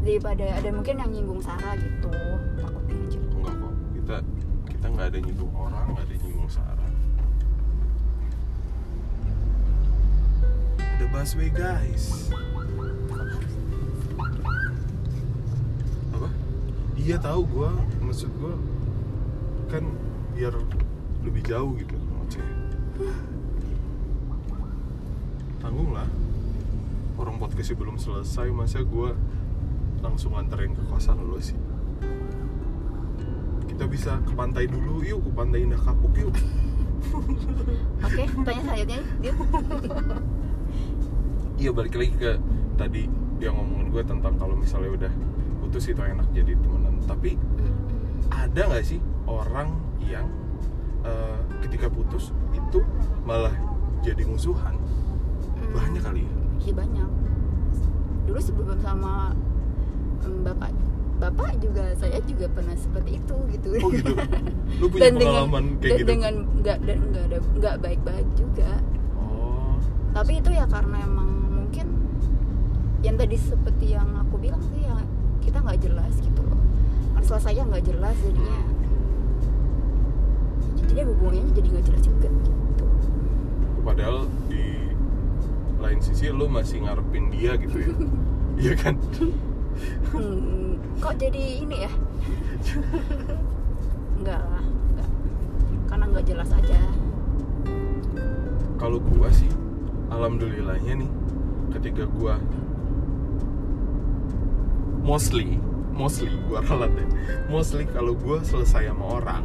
Daripada 0.00 0.44
ada 0.52 0.68
mungkin 0.68 0.96
yang 0.96 1.10
nyinggung 1.10 1.40
Sarah 1.40 1.76
gitu 1.76 2.08
takutnya 2.56 2.96
aja. 2.98 3.20
Enggak 3.30 3.54
kok 3.56 3.72
kita 3.92 4.16
nggak 4.94 5.06
ada 5.14 5.18
nyinggung 5.18 5.54
orang 5.54 5.86
nggak 5.94 6.04
ada 6.06 6.16
nyinggung 6.20 6.50
Sarah 6.50 6.90
ada 11.00 11.16
busway 11.16 11.48
guys. 11.48 12.28
Apa? 16.12 16.28
Iya 16.92 17.16
tahu 17.16 17.40
gua. 17.48 17.72
Maksud 18.04 18.28
gua 18.36 18.52
kan 19.72 19.88
biar 20.36 20.52
lebih 21.24 21.40
jauh 21.48 21.72
gitu. 21.80 21.96
Ngoceh 21.96 22.44
tanggung 25.64 25.96
lah. 25.96 26.04
Orang 27.16 27.40
podcastnya 27.40 27.80
belum 27.80 27.96
selesai 27.96 28.52
masa 28.52 28.84
gua 28.84 29.16
langsung 30.04 30.36
anterin 30.36 30.76
ke 30.76 30.84
kosan 30.84 31.16
lu 31.16 31.40
sih 31.40 31.56
kita 33.80 33.96
bisa 33.96 34.12
ke 34.28 34.36
pantai 34.36 34.68
dulu 34.68 35.00
yuk 35.00 35.24
ke 35.24 35.30
pantai 35.32 35.64
Indah 35.64 35.80
Kapuk 35.80 36.12
yuk. 36.12 36.36
Oke 38.04 38.28
tanya 38.44 38.60
selanjutnya 38.60 39.00
dia 39.24 39.32
iya 41.56 41.70
balik 41.72 41.96
lagi 41.96 42.12
ke 42.12 42.36
tadi 42.76 43.08
dia 43.40 43.48
ngomongin 43.48 43.88
gue 43.88 44.04
tentang 44.04 44.36
kalau 44.36 44.52
misalnya 44.52 45.00
udah 45.00 45.12
putus 45.64 45.88
itu 45.88 45.96
enak 45.96 46.28
jadi 46.36 46.60
temenan. 46.60 47.00
Tapi 47.08 47.40
ada 48.28 48.60
nggak 48.68 48.84
sih 48.84 49.00
orang 49.24 49.72
yang 50.04 50.28
eh, 51.00 51.40
ketika 51.64 51.88
putus 51.88 52.36
itu 52.52 52.84
malah 53.24 53.56
jadi 54.04 54.28
musuhan? 54.28 54.76
Banyak 55.72 56.04
kali 56.04 56.28
ya. 56.28 56.32
Iya 56.68 56.72
banyak. 56.84 57.10
Dulu 58.28 58.40
sebelum 58.44 58.76
sama 58.84 59.32
em, 60.28 60.44
bapak 60.44 60.68
bapak 61.20 61.60
juga 61.60 61.84
saya 62.00 62.16
juga 62.24 62.48
pernah 62.48 62.72
seperti 62.72 63.20
itu 63.20 63.36
gitu. 63.52 63.68
Oh 63.84 63.90
gitu? 63.92 64.12
Lu 64.80 64.86
punya 64.92 65.12
pengalaman 65.12 65.64
dengan, 65.76 65.80
kayak 65.84 65.84
dan 65.84 66.00
gitu? 66.00 66.08
dengan 66.08 66.34
nggak 66.64 66.78
dan 66.88 66.98
nggak 67.12 67.24
ada 67.28 67.38
nggak 67.60 67.74
baik-baik 67.84 68.28
juga. 68.40 68.70
Oh. 69.20 69.76
Tapi 70.16 70.32
itu 70.40 70.50
ya 70.50 70.64
karena 70.64 70.96
emang 71.04 71.30
mungkin 71.60 71.86
yang 73.04 73.16
tadi 73.20 73.36
seperti 73.36 73.86
yang 73.92 74.08
aku 74.16 74.40
bilang 74.40 74.64
sih 74.72 74.80
ya 74.80 74.96
kita 75.44 75.60
nggak 75.60 75.78
jelas 75.84 76.14
gitu 76.24 76.40
loh. 76.40 76.60
Kan 77.12 77.22
selesainya 77.22 77.68
nggak 77.68 77.84
jelas 77.84 78.16
jadinya. 78.24 78.60
Jadi 80.88 81.00
hubungannya 81.06 81.52
jadi 81.52 81.68
nggak 81.68 81.86
jelas 81.86 82.02
juga 82.02 82.28
gitu. 82.32 82.86
Padahal 83.84 84.24
di 84.48 84.64
lain 85.80 86.00
sisi 86.00 86.32
lu 86.32 86.48
masih 86.48 86.88
ngarepin 86.88 87.28
dia 87.28 87.60
gitu 87.60 87.76
ya? 87.76 87.92
Iya 88.60 88.74
kan? 88.76 88.92
Hmm, 90.12 90.69
kok 91.00 91.16
jadi 91.16 91.64
ini 91.64 91.76
ya? 91.88 91.92
Enggak 94.20 94.42
lah 94.44 94.60
enggak. 94.60 95.10
Karena 95.88 96.04
nggak 96.12 96.24
jelas 96.28 96.50
aja. 96.52 96.76
Kalau 98.76 99.00
gua 99.00 99.32
sih 99.32 99.48
alhamdulillahnya 100.12 101.00
nih 101.00 101.10
ketika 101.72 102.04
gua 102.04 102.36
mostly 105.00 105.56
mostly 105.96 106.28
gua 106.44 106.60
ralat 106.68 106.92
ya. 106.92 107.06
Mostly 107.48 107.88
kalau 107.88 108.12
gua 108.12 108.44
selesai 108.44 108.92
sama 108.92 109.24
orang 109.24 109.44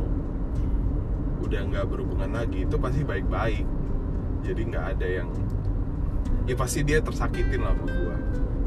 udah 1.39 1.61
nggak 1.71 1.87
berhubungan 1.87 2.35
lagi 2.35 2.67
itu 2.67 2.75
pasti 2.75 3.07
baik-baik. 3.07 3.63
Jadi 4.43 4.61
nggak 4.75 4.85
ada 4.99 5.07
yang 5.07 5.31
ya 6.45 6.55
pasti 6.59 6.83
dia 6.83 6.99
tersakitin 6.99 7.63
lah 7.63 7.71
sama 7.71 7.87
gua. 7.87 8.15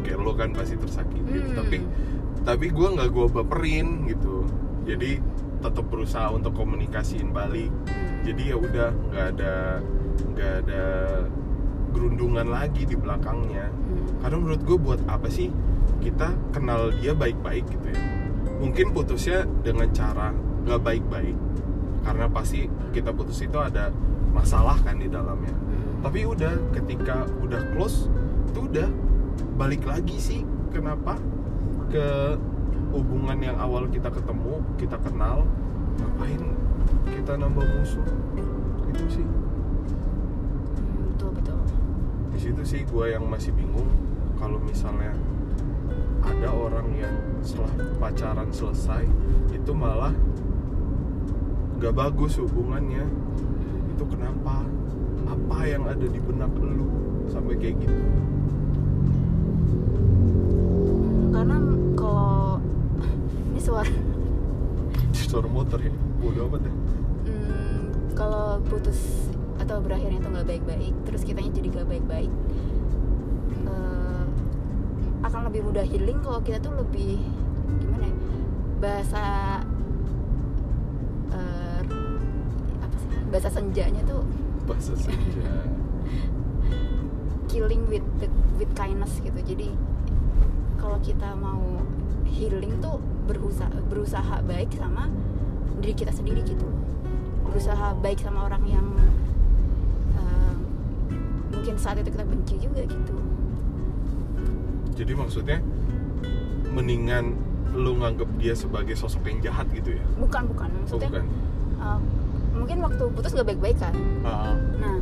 Kayak 0.00 0.18
lo 0.25 0.33
kan 0.33 0.57
pasti 0.57 0.80
tersakitin. 0.80 1.52
Hmm. 1.52 1.52
tapi 1.52 1.85
tapi 2.49 2.73
gua 2.73 2.97
nggak 2.97 3.12
gua 3.12 3.26
baperin 3.28 4.09
gitu. 4.09 4.49
Jadi 4.88 5.21
tetap 5.61 5.85
berusaha 5.93 6.33
untuk 6.33 6.57
komunikasiin 6.57 7.28
balik. 7.28 7.69
Jadi 8.25 8.43
ya 8.49 8.57
udah 8.57 8.88
nggak 9.12 9.26
ada 9.37 9.85
nggak 10.33 10.52
ada 10.64 10.85
gerundungan 11.93 12.49
lagi 12.49 12.88
di 12.88 12.97
belakangnya. 12.97 13.69
Hmm. 13.69 14.25
karena 14.25 14.37
menurut 14.40 14.62
gue 14.67 14.78
buat 14.78 15.00
apa 15.07 15.31
sih 15.31 15.49
kita 16.02 16.35
kenal 16.50 16.90
dia 16.97 17.12
baik-baik 17.12 17.69
gitu 17.69 17.87
ya? 17.93 18.00
Mungkin 18.59 18.97
putusnya 18.97 19.45
dengan 19.61 19.93
cara 19.93 20.33
nggak 20.64 20.81
baik-baik. 20.81 21.37
Karena 22.02 22.26
pasti 22.33 22.64
kita 22.97 23.12
putus 23.12 23.45
itu 23.45 23.59
ada 23.61 23.93
masalah 24.33 24.81
kan 24.81 24.97
di 24.97 25.09
dalamnya. 25.11 25.52
Hmm. 25.52 26.00
tapi 26.00 26.23
udah 26.25 26.55
ketika 26.73 27.26
udah 27.43 27.61
close 27.75 28.07
itu 28.49 28.61
udah 28.73 28.88
balik 29.61 29.85
lagi 29.85 30.17
sih. 30.17 30.40
Kenapa 30.69 31.17
ke 31.88 32.37
hubungan 32.92 33.40
yang 33.40 33.57
awal 33.57 33.88
kita 33.88 34.12
ketemu 34.12 34.61
kita 34.76 34.97
kenal 35.00 35.45
ngapain 35.97 36.42
kita 37.09 37.33
nambah 37.37 37.64
musuh? 37.64 38.04
Itu 38.92 39.04
sih. 39.09 39.26
Betul 41.12 41.30
betul. 41.37 41.61
Di 42.33 42.38
situ 42.38 42.62
sih 42.64 42.80
gue 42.85 43.04
yang 43.12 43.25
masih 43.28 43.52
bingung. 43.57 43.88
Kalau 44.38 44.61
misalnya 44.62 45.16
ada 46.23 46.49
orang 46.52 46.88
yang 46.95 47.14
setelah 47.40 47.73
pacaran 47.99 48.49
selesai 48.52 49.02
itu 49.50 49.73
malah 49.73 50.14
gak 51.80 51.95
bagus 51.97 52.38
hubungannya. 52.38 53.09
Itu 53.97 54.04
kenapa? 54.07 54.62
Apa 55.28 55.59
yang 55.66 55.85
ada 55.88 56.07
di 56.07 56.21
benak 56.21 56.52
lu 56.57 56.88
sampai 57.28 57.57
kayak 57.61 57.76
gitu 57.85 58.28
suara 63.69 63.93
suara 65.13 65.47
motor 65.47 65.79
ya? 65.79 65.93
Bodo 66.19 66.49
amat 66.49 66.61
deh. 66.65 66.75
Hmm, 67.29 67.93
kalau 68.17 68.59
putus 68.65 69.29
atau 69.59 69.79
berakhirnya 69.79 70.19
itu 70.19 70.29
nggak 70.31 70.49
baik-baik 70.49 70.95
terus 71.05 71.21
kitanya 71.21 71.51
jadi 71.51 71.69
nggak 71.69 71.89
baik-baik 71.91 72.31
eh, 73.67 74.25
akan 75.21 75.41
lebih 75.51 75.67
mudah 75.67 75.83
healing 75.83 76.19
kalau 76.23 76.41
kita 76.41 76.59
tuh 76.59 76.73
lebih 76.73 77.21
gimana 77.77 78.07
ya 78.07 78.15
bahasa 78.79 79.25
eh, 81.29 81.81
apa 82.81 82.95
sih 82.97 83.09
bahasa 83.29 83.49
senjanya 83.53 84.01
tuh 84.07 84.23
bahasa 84.65 84.97
senja. 84.97 85.43
Killing 87.51 87.85
with 87.89 88.05
the- 88.21 88.33
with 88.57 88.71
kindness 88.73 89.21
gitu. 89.21 89.37
Jadi 89.41 89.73
kalau 90.77 91.01
kita 91.01 91.33
mau 91.35 91.81
healing 92.29 92.79
tuh 92.85 93.01
berusaha 93.29 93.73
berusaha 93.89 94.41
baik 94.45 94.73
sama 94.77 95.09
diri 95.81 95.95
kita 95.97 96.13
sendiri 96.13 96.45
gitu. 96.45 96.69
Berusaha 97.49 97.97
baik 98.05 98.21
sama 98.21 98.49
orang 98.49 98.65
yang 98.69 98.87
eh, 100.17 100.55
mungkin 101.53 101.75
saat 101.81 102.01
itu 102.01 102.13
kita 102.13 102.25
benci 102.29 102.57
juga 102.61 102.85
gitu. 102.85 103.17
Jadi 104.99 105.13
maksudnya 105.15 105.59
mendingan 106.75 107.39
lu 107.77 108.01
nganggep 108.01 108.29
dia 108.41 108.57
sebagai 108.57 108.97
sosok 108.97 109.29
yang 109.29 109.39
jahat 109.45 109.67
gitu 109.73 109.97
ya? 109.97 110.05
Bukan 110.19 110.43
bukan. 110.51 110.69
Oh 110.69 110.79
maksudnya 110.85 111.11
bukan. 111.11 111.27
eh, 111.81 111.99
mungkin 112.59 112.79
waktu 112.83 113.05
putus 113.15 113.31
gak 113.37 113.47
baik-baik 113.47 113.79
kan? 113.79 113.95
Ah, 114.27 114.57
nah 114.83 114.99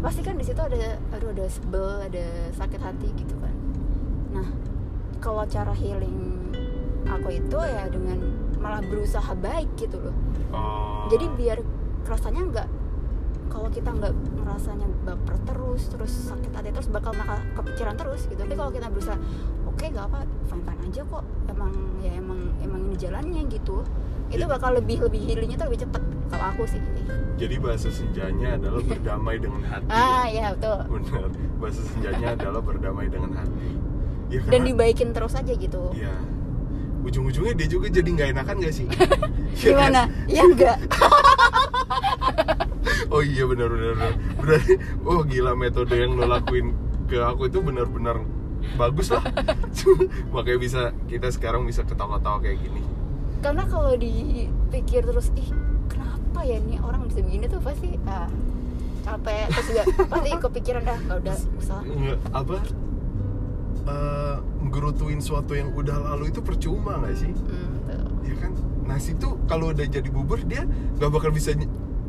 pasti 0.00 0.20
kan 0.20 0.36
di 0.36 0.44
situ 0.44 0.60
ada 0.60 1.00
aduh 1.16 1.32
ada 1.32 1.44
sebel 1.48 1.84
ada 2.04 2.24
sakit 2.56 2.80
hati 2.80 3.08
gitu 3.16 3.34
kan. 3.40 3.54
Nah 4.32 4.48
kalau 5.20 5.44
cara 5.46 5.72
healing 5.74 6.34
aku 7.04 7.36
itu 7.36 7.58
ya 7.60 7.84
dengan 7.92 8.18
malah 8.58 8.80
berusaha 8.80 9.36
baik 9.36 9.68
gitu 9.76 10.00
loh. 10.00 10.16
Oh. 10.54 11.10
jadi 11.12 11.26
biar 11.36 11.58
rasanya 12.08 12.42
nggak 12.48 12.68
kalau 13.52 13.68
kita 13.68 13.90
nggak 13.92 14.14
ngerasanya 14.40 14.88
baper 15.04 15.36
terus 15.44 15.82
terus 15.92 16.12
sakit 16.32 16.50
hati 16.56 16.72
terus 16.72 16.88
bakal 16.88 17.12
bakal 17.12 17.36
kepikiran 17.60 17.94
terus 17.94 18.24
gitu. 18.24 18.40
Tapi 18.40 18.54
kalau 18.56 18.70
kita 18.72 18.88
berusaha 18.88 19.18
oke 19.68 19.84
nggak 19.84 20.06
apa 20.08 20.24
fine 20.48 20.64
fine 20.64 20.80
aja 20.88 21.02
kok 21.04 21.24
emang 21.52 21.72
ya 22.00 22.12
emang 22.16 22.40
emang 22.64 22.80
ini 22.88 22.96
jalannya 22.96 23.42
gitu 23.52 23.84
itu 24.32 24.44
bakal 24.48 24.72
lebih 24.74 25.04
lebih 25.04 25.20
healingnya 25.20 25.60
tuh 25.60 25.68
lebih 25.68 25.84
cepet 25.84 26.02
kalau 26.32 26.44
aku 26.56 26.64
sih. 26.64 26.80
Jadi 27.34 27.58
bahasa 27.60 27.90
senjanya 27.92 28.56
adalah 28.56 28.80
berdamai 28.80 29.36
dengan 29.36 29.62
hati. 29.66 29.86
Ah 30.00 30.24
ya 30.30 30.54
betul. 30.56 30.78
Benar. 30.88 31.28
Bahasa 31.60 31.82
senjanya 31.84 32.28
adalah 32.32 32.62
berdamai 32.64 33.06
dengan 33.12 33.30
hati 33.36 33.93
ya, 34.26 34.40
dan 34.40 34.50
karena- 34.50 34.66
dibaikin 34.66 35.08
terus 35.10 35.34
aja 35.34 35.52
gitu 35.52 35.82
Iya. 35.92 36.14
Ujung-ujungnya 37.04 37.52
dia 37.54 37.68
juga 37.68 37.86
jadi 37.88 38.08
nggak 38.08 38.28
enakan 38.32 38.56
gak 38.60 38.74
sih? 38.74 38.86
Iya 39.54 39.70
kan? 39.70 39.92
gimana 39.92 40.00
ya 40.26 40.42
enggak 40.42 40.76
Oh 43.06 43.22
iya 43.22 43.44
benar 43.44 43.68
benar 43.68 43.92
benar. 43.94 44.12
Berarti 44.36 44.72
oh 45.02 45.20
gila 45.22 45.52
metode 45.54 45.94
yang 45.94 46.14
lo 46.14 46.26
lakuin 46.26 46.74
ke 47.04 47.16
aku 47.16 47.46
itu 47.46 47.60
benar-benar 47.60 48.18
bagus 48.74 49.08
lah. 49.08 49.22
Makanya 50.34 50.58
bisa 50.58 50.80
kita 51.04 51.28
sekarang 51.28 51.62
bisa 51.62 51.82
ketawa-tawa 51.82 52.40
kayak 52.40 52.58
gini. 52.60 52.82
karena 53.38 53.60
kalau 53.62 53.92
dipikir 53.92 55.04
terus 55.04 55.28
ih 55.34 55.52
kenapa 55.86 56.40
ya 56.42 56.56
nih 56.58 56.80
orang 56.80 57.04
bisa 57.04 57.20
begini 57.20 57.44
tuh 57.44 57.60
pasti 57.60 57.92
ah 58.02 58.24
capek 59.04 59.52
terus 59.52 59.66
juga 59.68 59.82
pasti 60.08 60.28
kepikiran 60.34 60.80
dah 60.82 60.96
nggak 60.98 61.18
udah 61.20 61.36
usah 61.54 61.80
apa 62.32 62.56
eh, 63.84 64.36
ngerutuin 64.64 65.18
sesuatu 65.18 65.54
yang 65.54 65.70
udah 65.72 66.00
lalu 66.12 66.30
itu 66.30 66.40
percuma 66.40 66.98
nggak 66.98 67.14
sih? 67.14 67.30
Betul. 67.30 68.04
ya 68.24 68.34
kan? 68.40 68.52
Nasi 68.84 69.16
tuh 69.16 69.40
kalau 69.46 69.72
udah 69.72 69.84
jadi 69.84 70.08
bubur 70.08 70.40
dia 70.44 70.64
nggak 70.98 71.10
bakal 71.10 71.30
bisa 71.30 71.52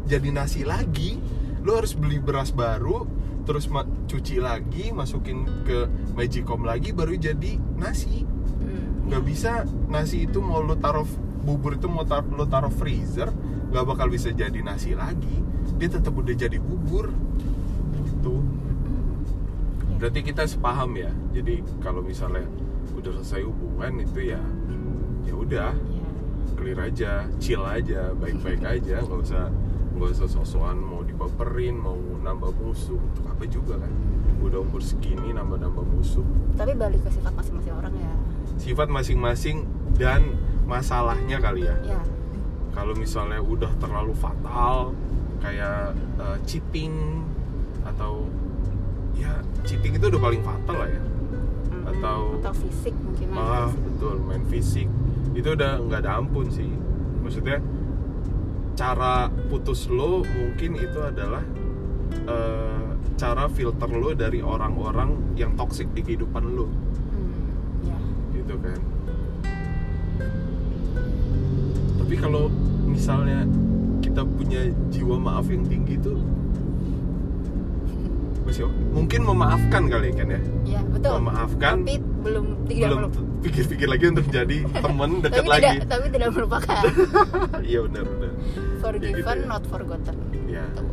jadi 0.05 0.29
nasi 0.29 0.63
lagi. 0.63 1.17
Lo 1.65 1.77
harus 1.77 1.97
beli 1.97 2.21
beras 2.21 2.53
baru 2.53 3.05
terus 3.45 3.69
ma- 3.69 3.85
cuci 4.09 4.41
lagi 4.41 4.89
masukin 4.89 5.45
ke 5.65 5.85
magicom 6.17 6.65
lagi 6.65 6.89
baru 6.91 7.13
jadi 7.13 7.57
nasi. 7.77 8.25
Hmm, 8.25 9.05
nggak 9.09 9.23
bisa 9.25 9.65
nasi 9.87 10.25
itu 10.25 10.41
mau 10.41 10.65
lo 10.65 10.73
taruh 10.77 11.05
bubur 11.45 11.77
itu 11.77 11.85
mau 11.85 12.01
tar- 12.05 12.25
lo 12.25 12.49
taruh 12.49 12.73
freezer 12.73 13.29
nggak 13.69 13.85
bakal 13.85 14.07
bisa 14.09 14.33
jadi 14.33 14.61
nasi 14.61 14.97
lagi. 14.97 15.41
Dia 15.77 15.89
tetap 15.99 16.15
udah 16.15 16.33
jadi 16.33 16.57
bubur. 16.57 17.13
Gitu. 18.05 18.33
Berarti 19.97 20.19
kita 20.21 20.43
sepaham 20.45 20.95
ya? 20.95 21.11
Jadi 21.31 21.63
kalau 21.79 22.03
misalnya 22.03 22.45
udah 22.95 23.11
selesai 23.21 23.43
hubungan 23.45 24.01
itu 24.01 24.35
ya 24.35 24.41
ya 25.25 25.33
udah. 25.33 25.71
Ya. 25.73 26.03
clear 26.55 26.79
aja 26.87 27.27
chill 27.41 27.65
aja 27.67 28.15
baik-baik 28.15 28.63
aja. 28.63 29.03
Nggak 29.03 29.21
usah 29.27 29.51
nggak 29.95 30.09
usah 30.11 30.27
sosokan 30.27 30.77
mau 30.79 31.03
dibaperin 31.03 31.75
mau 31.75 31.97
nambah 31.97 32.55
musuh. 32.63 32.95
Untuk 32.95 33.25
apa 33.27 33.43
juga 33.49 33.81
kan? 33.81 33.91
Udah 34.39 34.63
umur 34.63 34.79
segini 34.79 35.35
nambah-nambah 35.35 35.83
musuh. 35.83 36.23
Tapi 36.55 36.71
balik 36.77 37.03
ke 37.03 37.09
sifat 37.11 37.33
masing-masing 37.35 37.73
orang 37.75 37.93
ya. 37.97 38.13
Sifat 38.55 38.87
masing-masing 38.87 39.57
dan 39.99 40.37
masalahnya 40.63 41.43
kali 41.43 41.67
ya. 41.67 41.75
Ya 41.83 41.99
kalau 42.75 42.91
misalnya 42.91 43.39
udah 43.39 43.71
terlalu 43.79 44.11
fatal 44.11 44.91
kayak 45.39 45.95
eh, 46.19 46.37
cheating 46.43 47.23
atau 47.87 48.27
ya 49.15 49.31
cheating 49.63 49.95
itu 49.95 50.05
udah 50.07 50.21
paling 50.21 50.41
fatal 50.41 50.75
lah 50.75 50.89
ya. 50.89 51.01
Hmm, 51.01 51.89
Atau- 51.89 52.35
atau 52.39 52.53
fisik 52.55 52.95
mungkin 52.99 53.27
ah 53.33 53.67
fisik. 53.67 53.81
betul 53.83 54.15
main 54.21 54.43
fisik. 54.45 54.87
Itu 55.33 55.49
udah 55.53 55.71
nggak 55.81 55.99
ada 56.01 56.11
ampun 56.19 56.47
sih. 56.47 56.69
Maksudnya 57.21 57.57
cara 58.75 59.27
putus 59.47 59.87
lo 59.87 60.21
mungkin 60.21 60.75
itu 60.75 60.99
adalah 60.99 61.43
eh, 62.27 62.87
cara 63.15 63.47
filter 63.47 63.89
lo 63.89 64.11
dari 64.11 64.39
orang-orang 64.39 65.35
yang 65.35 65.55
toksik 65.55 65.87
di 65.91 66.03
kehidupan 66.03 66.43
lo. 66.51 66.67
Hmm, 66.67 67.47
ya. 67.83 67.97
Gitu 68.35 68.55
kan. 68.59 68.79
Tapi 71.97 72.15
kalau 72.15 72.51
misalnya 72.85 73.47
kita 73.99 74.21
punya 74.21 74.61
jiwa 74.93 75.17
maaf 75.17 75.49
yang 75.49 75.65
tinggi 75.65 75.97
tuh 75.97 76.21
oke. 78.63 78.75
mungkin 78.93 79.21
memaafkan 79.25 79.83
kali 79.89 80.09
kan 80.15 80.27
ya. 80.31 80.41
Ya 80.63 80.81
betul. 80.87 81.19
Memaafkan, 81.19 81.73
tapi 81.83 81.95
belum 81.99 82.45
tidak 82.65 82.89
belum 82.95 83.11
pikir-pikir 83.43 83.87
lagi 83.87 84.05
untuk 84.09 84.25
jadi 84.29 84.57
temen 84.85 85.09
tapi 85.19 85.23
deket 85.25 85.43
tidak 85.43 85.51
lagi 85.59 85.77
tapi 85.85 86.05
tidak 86.13 86.29
melupakan. 86.31 86.83
Iya 87.69 87.79
benar 87.89 88.03
benar. 88.07 88.31
Forgiven 88.79 89.13
gitu 89.17 89.29
ya. 89.29 89.49
not 89.49 89.63
forgotten. 89.67 90.15
Ya 90.47 90.63
Tuh. 90.77 90.87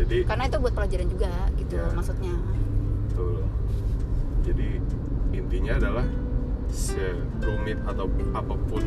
jadi 0.00 0.16
karena 0.24 0.44
itu 0.46 0.56
buat 0.58 0.74
pelajaran 0.74 1.06
juga 1.10 1.30
gitu 1.58 1.72
Ya. 1.76 1.86
maksudnya. 1.92 2.34
Betul. 3.10 3.38
Jadi 4.46 4.68
intinya 5.30 5.72
adalah 5.76 6.06
serumit 6.70 7.78
atau 7.84 8.06
apa 8.32 8.54
pun 8.66 8.82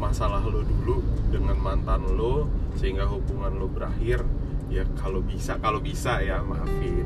masalah 0.00 0.40
lo 0.42 0.64
dulu 0.64 1.02
dengan 1.28 1.56
mantan 1.58 2.02
lo 2.16 2.48
sehingga 2.78 3.04
hubungan 3.04 3.52
lo 3.58 3.66
berakhir 3.68 4.22
ya 4.68 4.84
kalau 4.96 5.20
bisa 5.20 5.58
kalau 5.58 5.80
bisa 5.80 6.22
ya 6.22 6.40
maafin 6.40 7.04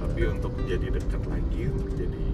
tapi 0.00 0.20
untuk 0.26 0.52
jadi 0.64 0.86
dekat 0.90 1.22
lagi 1.28 1.62
untuk 1.70 1.90
jadi 1.96 2.26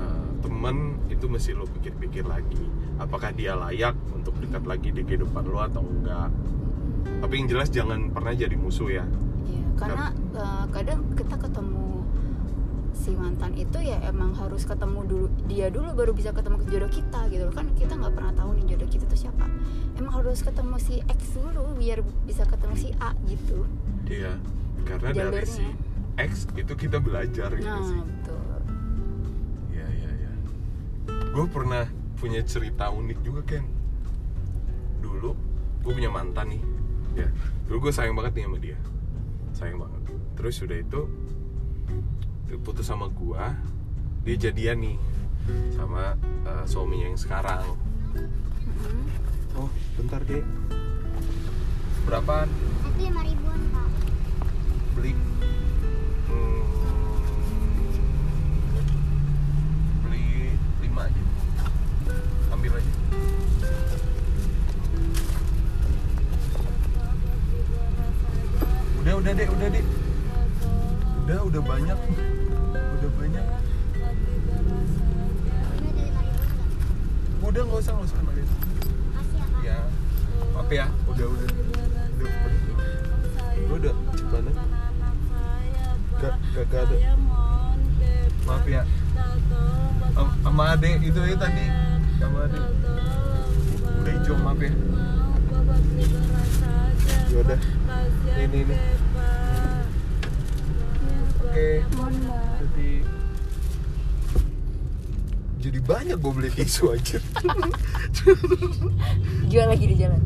uh, 0.00 0.28
temen 0.40 0.96
itu 1.12 1.26
mesti 1.26 1.50
lo 1.56 1.64
pikir-pikir 1.66 2.24
lagi. 2.28 2.64
Apakah 2.96 3.32
dia 3.32 3.56
layak 3.56 3.96
untuk 4.12 4.36
dekat 4.40 4.64
lagi 4.64 4.88
di 4.92 5.02
kehidupan 5.04 5.44
lo 5.48 5.60
atau 5.60 5.84
enggak? 5.84 6.32
Tapi 7.20 7.32
yang 7.36 7.48
jelas 7.48 7.68
jangan 7.72 8.12
pernah 8.12 8.32
jadi 8.32 8.56
musuh 8.56 8.88
ya. 8.92 9.04
Iya, 9.46 9.66
karena 9.78 10.06
eh, 10.12 10.64
kadang 10.72 11.00
kita 11.16 11.36
ketemu 11.38 12.04
si 12.96 13.12
mantan 13.12 13.52
itu 13.54 13.78
ya 13.84 14.00
emang 14.08 14.32
harus 14.32 14.64
ketemu 14.64 15.04
dulu 15.04 15.26
dia 15.44 15.68
dulu 15.68 15.92
baru 15.92 16.12
bisa 16.16 16.32
ketemu 16.32 16.56
ke 16.64 16.66
jodoh 16.72 16.90
kita 16.92 17.20
gitu 17.28 17.42
loh. 17.48 17.54
Kan 17.54 17.66
kita 17.76 17.92
nggak 17.96 18.14
pernah 18.16 18.32
tahu 18.32 18.50
nih 18.56 18.64
jodoh 18.76 18.88
kita 18.88 19.04
tuh 19.08 19.20
siapa. 19.20 19.46
Emang 19.96 20.12
harus 20.16 20.40
ketemu 20.40 20.76
si 20.80 20.94
X 21.04 21.20
dulu 21.36 21.76
biar 21.76 22.00
bisa 22.24 22.44
ketemu 22.48 22.74
si 22.76 22.88
A 23.00 23.12
gitu. 23.28 23.68
Dia 24.08 24.36
karena 24.84 25.08
dari 25.12 25.44
si 25.48 25.64
Jalurnya. 25.64 25.85
X 26.16 26.48
itu 26.56 26.72
kita 26.72 26.96
belajar 26.96 27.52
gitu 27.52 27.68
nah 27.68 27.80
sih. 27.84 28.00
betul. 28.00 28.40
Ya 29.70 29.86
ya 29.86 30.10
ya 30.10 30.32
gue 31.12 31.46
pernah 31.52 31.84
punya 32.16 32.40
cerita 32.42 32.88
unik 32.88 33.18
juga 33.20 33.40
Ken. 33.44 33.64
Dulu 35.04 35.36
gue 35.84 35.92
punya 35.92 36.08
mantan 36.08 36.56
nih 36.56 36.62
ya. 37.14 37.28
Dulu 37.68 37.88
gue 37.88 37.92
sayang 37.92 38.16
banget 38.16 38.32
nih 38.40 38.44
sama 38.48 38.58
dia. 38.58 38.78
Sayang 39.52 39.76
banget. 39.76 40.00
Terus 40.36 40.54
sudah 40.56 40.76
itu 40.76 41.00
dia 42.46 42.58
putus 42.62 42.86
sama 42.86 43.10
gue 43.10 43.44
dia 44.22 44.36
jadian 44.38 44.78
nih 44.80 44.96
sama 45.70 46.16
eh, 46.42 46.64
suaminya 46.66 47.12
yang 47.12 47.18
sekarang. 47.20 47.62
Mm-mm. 48.16 49.04
oh 49.54 49.70
bentar 49.94 50.20
deh 50.24 50.42
berapaan? 52.06 52.48
Itu 52.82 52.90
lima 52.98 53.20
ribuan 53.22 53.60
pak. 53.70 53.88
beli 54.94 55.12
udah 69.16 69.32
udah 69.32 69.32
deh 69.32 69.48
udah 69.48 69.68
deh 69.72 69.84
udah 71.24 71.38
udah 71.48 71.62
banyak. 71.64 71.98
Udah 72.76 73.10
banyak. 73.16 73.44
Udah 77.40 77.62
nggak 77.64 77.80
usah 77.80 77.92
nggak 77.96 78.08
usah 78.12 78.18
Makasih 78.20 79.40
ya 79.64 79.72
ya. 79.72 79.76
Maaf 80.52 80.68
ya. 80.68 80.86
Udah 81.08 81.26
udah. 81.32 81.48
Udah 81.48 82.30
Gua 83.56 83.76
udah. 83.80 83.94
Cepanan 84.20 84.54
gak 86.16 86.34
gak 86.52 86.80
ada. 86.84 86.96
Maaf 88.44 88.66
ya. 88.68 88.82
Am- 90.16 90.36
sama 90.44 90.76
ade 90.76 90.88
itu 91.00 91.20
ya 91.24 91.36
tadi. 91.40 91.64
Sama 92.20 92.38
ade 92.44 92.60
udah 93.96 94.12
hijau 94.12 94.36
maaf 94.44 94.60
ya. 94.60 94.72
Ya 97.32 97.38
udah. 97.40 97.60
Ini 98.36 98.58
ini 98.68 98.76
jadi 101.56 102.90
jadi 105.62 105.78
banyak 105.82 106.16
gue 106.20 106.32
beli 106.32 106.50
tisu 106.52 106.94
aja 106.94 107.18
jual 109.50 109.66
lagi 109.66 109.84
di 109.86 109.96
jalan. 109.98 110.22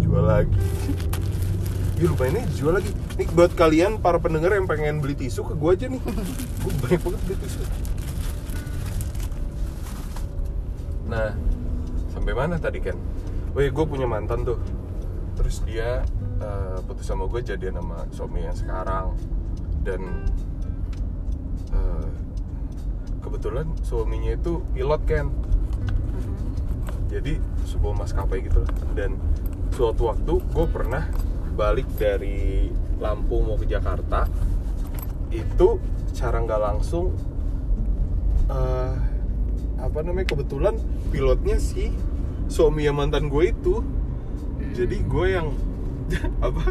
Jual 0.00 0.24
lagi. 0.24 0.60
Ih 2.00 2.08
lupa 2.08 2.24
ini 2.28 2.42
jual 2.56 2.72
lagi. 2.76 2.90
Nih 3.16 3.28
buat 3.32 3.52
kalian 3.52 4.00
para 4.00 4.20
pendengar 4.20 4.52
yang 4.52 4.68
pengen 4.68 5.00
beli 5.00 5.16
tisu 5.16 5.44
ke 5.44 5.54
gue 5.56 5.70
aja 5.72 5.86
nih. 5.88 6.00
Gue 6.64 6.72
banyak 6.80 7.00
banget 7.04 7.20
beli 7.28 7.36
tisu. 7.44 7.60
Nah 11.06 11.32
Sampai 12.16 12.32
mana 12.32 12.56
tadi 12.58 12.80
kan 12.80 12.96
Oh 13.52 13.60
iya 13.60 13.70
gue 13.70 13.84
punya 13.86 14.08
mantan 14.08 14.42
tuh 14.44 14.58
Terus 15.36 15.62
dia 15.68 16.02
eh, 16.40 16.78
putus 16.84 17.06
sama 17.06 17.28
gue 17.28 17.44
jadian 17.44 17.78
sama 17.78 18.08
suami 18.10 18.44
yang 18.44 18.56
sekarang. 18.56 19.14
Dan 19.84 20.00
eh, 21.70 22.10
Kebetulan 23.26 23.66
suaminya 23.82 24.38
itu 24.38 24.62
pilot 24.70 25.02
kan 25.02 25.26
jadi 27.10 27.42
sebuah 27.66 28.06
maskapai 28.06 28.38
gitu 28.46 28.62
lah. 28.62 28.70
Dan 28.94 29.18
suatu 29.74 30.14
waktu 30.14 30.38
gue 30.46 30.66
pernah 30.70 31.10
balik 31.58 31.90
dari 31.98 32.70
Lampung 33.02 33.50
mau 33.50 33.58
ke 33.58 33.66
Jakarta. 33.66 34.30
Itu 35.34 35.82
secara 36.14 36.38
nggak 36.38 36.62
langsung 36.70 37.18
eh, 38.46 38.94
apa 39.82 39.98
namanya 40.06 40.30
kebetulan 40.30 40.78
pilotnya 41.10 41.58
si 41.58 41.90
suami 42.46 42.86
yang 42.86 42.94
mantan 42.94 43.26
gue 43.26 43.50
itu 43.50 43.82
jadi 44.76 44.96
gue 45.08 45.26
yang 45.32 45.48
apa 46.46 46.70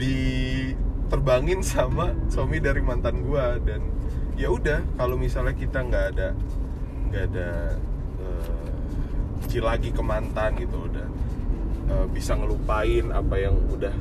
diterbangin 0.00 1.60
sama 1.60 2.16
suami 2.32 2.56
dari 2.58 2.80
mantan 2.80 3.20
gue 3.20 3.46
dan 3.68 3.84
ya 4.40 4.48
udah 4.48 4.80
kalau 4.96 5.20
misalnya 5.20 5.52
kita 5.52 5.84
nggak 5.84 6.04
ada 6.16 6.28
nggak 7.08 7.24
ada 7.32 7.48
ci 9.48 9.64
lagi 9.64 9.88
ke 9.88 10.02
mantan 10.04 10.60
gitu 10.60 10.76
udah 10.90 11.08
eh, 11.88 12.06
bisa 12.12 12.36
ngelupain 12.36 13.08
apa 13.08 13.34
yang 13.40 13.56
udah 13.72 13.94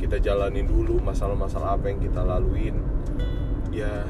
kita 0.00 0.16
jalanin 0.16 0.64
dulu 0.64 0.96
masalah-masalah 1.04 1.76
apa 1.76 1.92
yang 1.92 2.00
kita 2.00 2.24
laluin 2.24 2.80
ya 3.68 4.08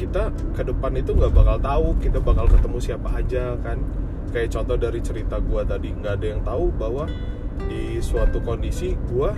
kita 0.00 0.32
ke 0.56 0.62
depan 0.64 0.96
itu 0.96 1.12
nggak 1.12 1.32
bakal 1.36 1.56
tahu 1.60 1.86
kita 2.00 2.18
bakal 2.24 2.48
ketemu 2.48 2.78
siapa 2.80 3.08
aja 3.20 3.58
kan 3.60 3.76
kayak 4.30 4.52
contoh 4.52 4.76
dari 4.76 5.00
cerita 5.00 5.40
gua 5.40 5.64
tadi 5.64 5.92
nggak 5.92 6.14
ada 6.20 6.26
yang 6.26 6.42
tahu 6.44 6.70
bahwa 6.74 7.04
di 7.68 7.98
suatu 7.98 8.38
kondisi 8.44 8.94
gua 9.10 9.34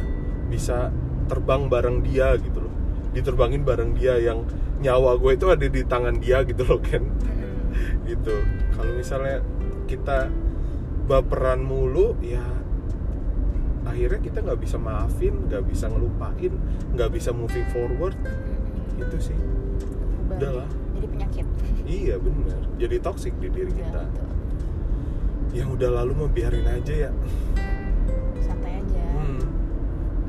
bisa 0.50 0.90
terbang 1.30 1.70
bareng 1.70 2.02
dia 2.02 2.34
gitu 2.38 2.66
loh. 2.66 2.74
Diterbangin 3.14 3.62
bareng 3.62 3.94
dia 3.94 4.18
yang 4.18 4.46
nyawa 4.80 5.18
gue 5.20 5.36
itu 5.36 5.46
ada 5.50 5.66
di 5.66 5.82
tangan 5.84 6.18
dia 6.18 6.40
gitu 6.42 6.62
loh 6.64 6.80
kan 6.80 7.02
Mm-mm. 7.04 8.06
gitu. 8.06 8.34
Kalau 8.74 8.92
misalnya 8.96 9.42
kita 9.86 10.30
baperan 11.10 11.60
mulu 11.62 12.14
ya 12.22 12.42
akhirnya 13.82 14.20
kita 14.22 14.38
nggak 14.46 14.60
bisa 14.62 14.78
maafin 14.78 15.50
nggak 15.50 15.66
bisa 15.66 15.90
ngelupain 15.90 16.54
nggak 16.94 17.10
bisa 17.14 17.30
moving 17.34 17.66
forward. 17.70 18.14
Mm-mm. 18.18 18.98
gitu 19.04 19.30
sih. 19.30 19.38
Berubah 19.38 20.34
Udah 20.38 20.52
lah. 20.64 20.68
jadi 20.98 21.06
penyakit. 21.10 21.46
Iya 21.86 22.16
bener. 22.22 22.60
Jadi 22.78 22.96
toxic 23.02 23.34
di 23.42 23.48
diri 23.50 23.72
kita. 23.74 24.02
Betul. 24.06 24.28
Yang 25.50 25.68
udah 25.74 25.90
lalu 26.02 26.12
mau 26.14 26.30
biarin 26.30 26.66
aja 26.66 27.08
ya. 27.08 27.10
Santai 28.38 28.78
aja. 28.78 29.04
Hmm. 29.18 29.42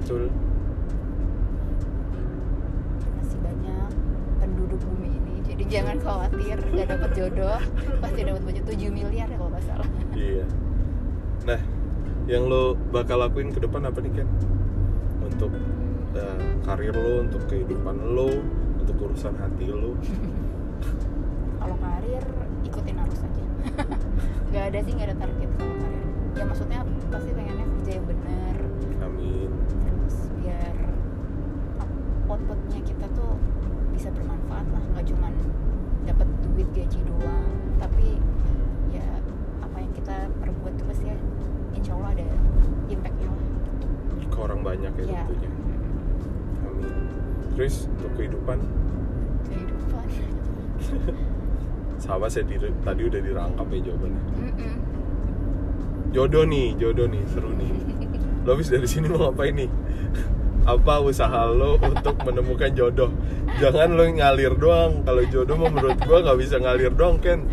betul. 0.02 0.24
Masih 3.22 3.40
banyak 3.46 3.90
penduduk 4.42 4.82
bumi 4.82 5.10
ini. 5.14 5.36
Jadi 5.46 5.64
jangan 5.70 5.98
khawatir 6.02 6.58
gak 6.58 6.88
dapat 6.90 7.12
jodoh 7.14 7.62
pasti 8.02 8.20
dapat 8.26 8.42
budget 8.42 8.66
7 8.66 8.90
miliar 8.90 9.28
ya 9.30 9.38
kalau 9.38 9.52
nggak 9.54 9.66
salah. 9.70 9.90
Iya. 10.18 10.46
Nah 11.46 11.62
yang 12.30 12.46
lo 12.50 12.78
bakal 12.94 13.22
lakuin 13.22 13.50
ke 13.50 13.60
depan 13.62 13.86
apa 13.86 14.00
nih 14.02 14.24
kan 14.24 14.28
untuk 15.22 15.52
eh, 16.18 16.42
karir 16.66 16.94
lo 16.94 17.26
untuk 17.26 17.42
kehidupan 17.50 17.96
lo 18.14 18.30
untuk 18.78 18.96
urusan 19.10 19.34
hati 19.36 19.68
lo 19.68 19.98
kalau 21.62 21.76
karir 21.82 22.24
ikutin 22.66 22.96
arus 23.02 23.22
aja 23.26 23.46
nggak 24.52 24.64
ada 24.68 24.80
sih 24.84 24.92
nggak 24.92 25.08
ada 25.08 25.18
target 25.18 25.50
kalau 25.56 25.76
karir. 25.80 26.06
Ya 26.36 26.44
maksudnya 26.44 26.80
pasti 27.08 27.30
pengennya 27.32 27.66
kerja 27.72 27.92
yang 27.96 28.06
bener 28.06 28.56
amin. 29.00 29.52
Terus 29.80 30.16
biar 30.44 30.76
outputnya 32.28 32.80
kita 32.84 33.06
tuh 33.16 33.40
bisa 33.96 34.12
bermanfaat 34.12 34.68
lah. 34.76 34.84
Nggak 34.92 35.06
cuman 35.08 35.34
dapat 36.04 36.28
duit 36.52 36.68
gaji 36.76 37.00
doang. 37.08 37.48
Tapi 37.80 38.20
ya 38.92 39.08
apa 39.64 39.78
yang 39.80 39.92
kita 39.96 40.28
perbuat 40.44 40.74
tuh 40.76 40.86
pasti 40.92 41.06
ya, 41.08 41.16
insya 41.72 41.96
Allah 41.96 42.12
ada 42.20 42.28
impactnya 42.92 43.28
lah. 43.32 43.48
Ke 44.28 44.38
orang 44.44 44.60
banyak 44.68 44.94
ya 45.00 45.06
ya 45.08 45.24
tentunya. 45.32 45.50
Amin. 46.68 46.96
Terus 47.56 47.88
untuk 47.88 48.12
kehidupan? 48.20 48.60
Kehidupan 49.48 50.08
sama 52.02 52.26
saya 52.26 52.50
di- 52.50 52.58
tadi 52.82 53.02
udah 53.06 53.22
dirangkap 53.22 53.68
ya 53.70 53.80
jawabannya. 53.86 54.22
Mm-mm. 54.42 54.74
jodoh 56.12 56.44
nih 56.44 56.74
jodoh 56.76 57.06
nih 57.08 57.22
seru 57.30 57.54
nih. 57.54 57.72
Lo 58.44 58.58
habis 58.58 58.68
dari 58.68 58.90
sini 58.90 59.06
mau 59.06 59.30
ngapain 59.30 59.54
nih? 59.54 59.70
Apa 60.62 61.02
usaha 61.02 61.46
lo 61.50 61.78
untuk 61.78 62.18
menemukan 62.26 62.74
jodoh? 62.74 63.14
Jangan 63.58 63.94
lo 63.94 64.06
ngalir 64.10 64.58
doang. 64.58 65.06
Kalau 65.06 65.22
jodoh 65.30 65.58
menurut 65.58 65.98
gua 66.02 66.26
nggak 66.26 66.38
bisa 66.42 66.58
ngalir 66.58 66.90
doang 66.90 67.22
kan 67.22 67.46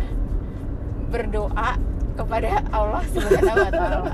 berdoa 1.09 1.77
kepada 2.13 2.61
Allah 2.69 3.01
subhanahu 3.09 3.57
wa 3.57 3.69
taala. 3.69 4.13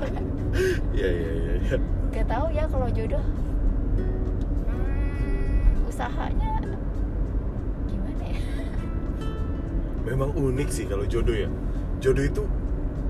Iya 0.92 1.08
iya 1.12 1.32
iya 1.32 1.54
iya. 1.60 1.76
gak 2.12 2.24
tahu 2.28 2.46
ya 2.52 2.64
kalau 2.68 2.88
jodoh. 2.92 3.24
Hmm, 3.96 5.84
usahanya 5.88 6.35
memang 10.06 10.30
unik 10.30 10.68
sih 10.70 10.86
kalau 10.86 11.02
jodoh 11.04 11.34
ya. 11.34 11.50
Jodoh 11.98 12.22
itu 12.22 12.42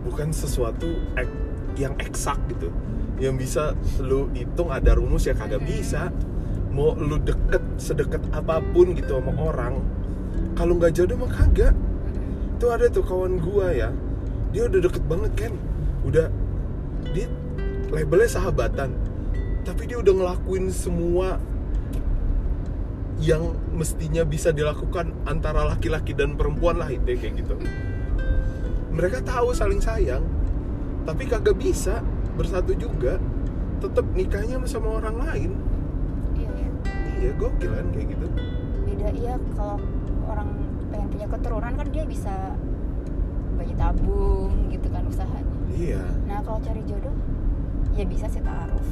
bukan 0.08 0.32
sesuatu 0.32 0.88
ek- 1.20 1.44
yang 1.76 1.92
eksak 2.00 2.40
gitu. 2.48 2.72
Yang 3.20 3.34
bisa 3.44 3.62
lu 4.00 4.32
hitung 4.32 4.72
ada 4.72 4.96
rumus 4.96 5.28
ya 5.28 5.36
kagak 5.36 5.60
bisa. 5.68 6.08
Mau 6.72 6.96
lu 6.96 7.20
deket 7.20 7.60
sedekat 7.76 8.24
apa 8.32 8.64
pun 8.72 8.96
gitu 8.96 9.20
sama 9.20 9.32
orang 9.36 9.80
kalau 10.56 10.76
nggak 10.80 10.96
jodoh 10.96 11.20
mah 11.20 11.28
kagak. 11.28 11.76
Tuh 12.56 12.72
ada 12.72 12.88
tuh 12.88 13.04
kawan 13.04 13.36
gua 13.44 13.68
ya. 13.76 13.92
Dia 14.56 14.64
udah 14.72 14.80
deket 14.80 15.04
banget 15.04 15.32
kan 15.36 15.52
udah 16.08 16.32
dia 17.12 17.28
labelnya 17.92 18.28
sahabatan. 18.32 18.96
Tapi 19.68 19.82
dia 19.84 20.00
udah 20.00 20.14
ngelakuin 20.16 20.72
semua 20.72 21.36
yang 23.16 23.56
mestinya 23.72 24.28
bisa 24.28 24.52
dilakukan 24.52 25.12
antara 25.24 25.64
laki-laki 25.64 26.12
dan 26.12 26.36
perempuan 26.36 26.76
lah 26.76 26.88
itu 26.92 27.16
kayak 27.16 27.40
gitu. 27.40 27.56
Mereka 28.92 29.24
tahu 29.24 29.56
saling 29.56 29.80
sayang 29.80 30.24
tapi 31.06 31.24
kagak 31.24 31.56
bisa 31.56 32.02
bersatu 32.36 32.74
juga 32.76 33.16
tetap 33.80 34.04
nikahnya 34.12 34.60
sama 34.68 35.00
orang 35.00 35.16
lain. 35.22 35.50
Iya 36.36 36.50
ya 36.52 36.70
iya 37.24 37.30
gokil 37.40 37.72
kan 37.72 37.86
kayak 37.96 38.06
gitu. 38.12 38.26
Beda 38.84 39.08
iya 39.16 39.34
kalau 39.56 39.80
orang 40.28 40.48
pengen 40.92 41.08
punya 41.08 41.26
keturunan 41.30 41.72
kan 41.72 41.86
dia 41.88 42.04
bisa 42.04 42.34
bayi 43.56 43.72
tabung 43.80 44.68
gitu 44.68 44.88
kan 44.92 45.08
usahanya. 45.08 45.56
Iya. 45.72 46.04
Nah 46.28 46.44
kalau 46.44 46.60
cari 46.60 46.84
jodoh 46.84 47.16
ya 47.96 48.04
bisa 48.04 48.28
sih 48.28 48.44
taruh. 48.44 48.84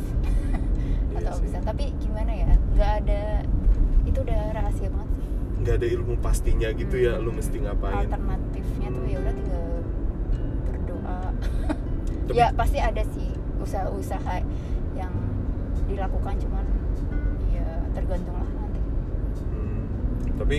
Iya 1.12 1.18
atau 1.28 1.36
sih. 1.36 1.44
bisa. 1.44 1.58
Tapi 1.60 1.92
gimana 2.00 2.32
ya 2.32 2.52
nggak 2.72 2.92
ada 3.04 3.22
itu 4.14 4.20
udah 4.22 4.40
rahasia 4.52 4.88
banget 4.88 5.10
sih. 5.12 5.26
Nggak 5.56 5.74
ada 5.74 5.86
ilmu 5.90 6.14
pastinya 6.16 6.68
gitu 6.70 6.96
ya 6.96 7.12
lu 7.16 7.28
Hmm, 7.28 7.36
mesti 7.36 7.56
ngapain? 7.58 7.96
alternatifnya 8.00 8.88
tuh 8.88 9.04
ya 9.04 9.18
udah 9.18 9.32
tinggal 9.34 9.64
berdoa. 10.64 11.18
Tapi- 12.24 12.32
ya 12.32 12.46
pasti 12.52 12.78
ada 12.78 13.02
sih 13.04 13.28
usaha-usaha 13.58 14.36
yang 14.94 15.12
dilakukan 15.84 16.34
cuman 16.38 16.64
ya 17.50 17.66
tergantung 17.90 18.34
lah 18.34 18.48
nanti. 18.48 18.80
Hmm, 19.44 19.82
tapi 20.36 20.58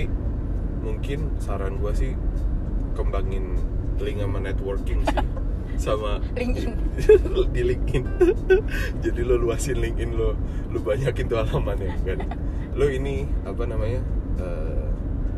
mungkin 0.81 1.19
saran 1.37 1.77
gua 1.77 1.91
sih 1.91 2.13
kembangin 2.93 3.57
link 3.97 4.19
sama 4.19 4.39
networking 4.39 4.99
sih 5.01 5.17
sama 5.85 6.19
LinkedIn. 6.33 6.75
di 7.55 7.61
LinkedIn. 7.63 8.03
Jadi 8.99 9.21
lo 9.21 9.35
luasin 9.37 9.77
LinkedIn 9.77 10.11
lo 10.11 10.35
lo 10.67 10.79
banyakin 10.79 11.25
tuh 11.25 11.37
halamannya 11.37 11.95
kan 12.01 12.19
lo 12.75 12.91
ini 12.91 13.23
apa 13.47 13.63
namanya 13.63 14.03
eh, 14.39 14.87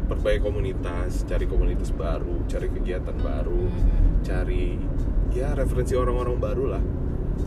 perbaiki 0.10 0.42
komunitas 0.42 1.22
cari 1.30 1.46
komunitas 1.46 1.94
baru 1.94 2.42
cari 2.50 2.68
kegiatan 2.74 3.14
baru 3.14 3.70
cari 4.26 4.74
ya 5.36 5.54
referensi 5.54 5.94
orang-orang 5.94 6.38
baru 6.42 6.66
lah. 6.66 6.84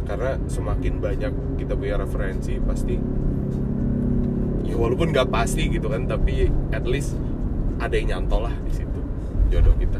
Karena 0.07 0.39
semakin 0.47 1.03
banyak 1.03 1.33
kita 1.59 1.75
punya 1.75 1.99
referensi 1.99 2.63
pasti 2.63 2.95
ya 4.63 4.79
walaupun 4.79 5.11
nggak 5.11 5.27
pasti 5.27 5.67
gitu 5.67 5.91
kan 5.91 6.07
tapi 6.07 6.47
at 6.71 6.87
least 6.87 7.19
ada 7.83 7.99
yang 7.99 8.15
nyantol 8.15 8.47
lah 8.47 8.55
di 8.63 8.71
situ 8.71 9.01
jodoh 9.51 9.75
kita. 9.75 9.99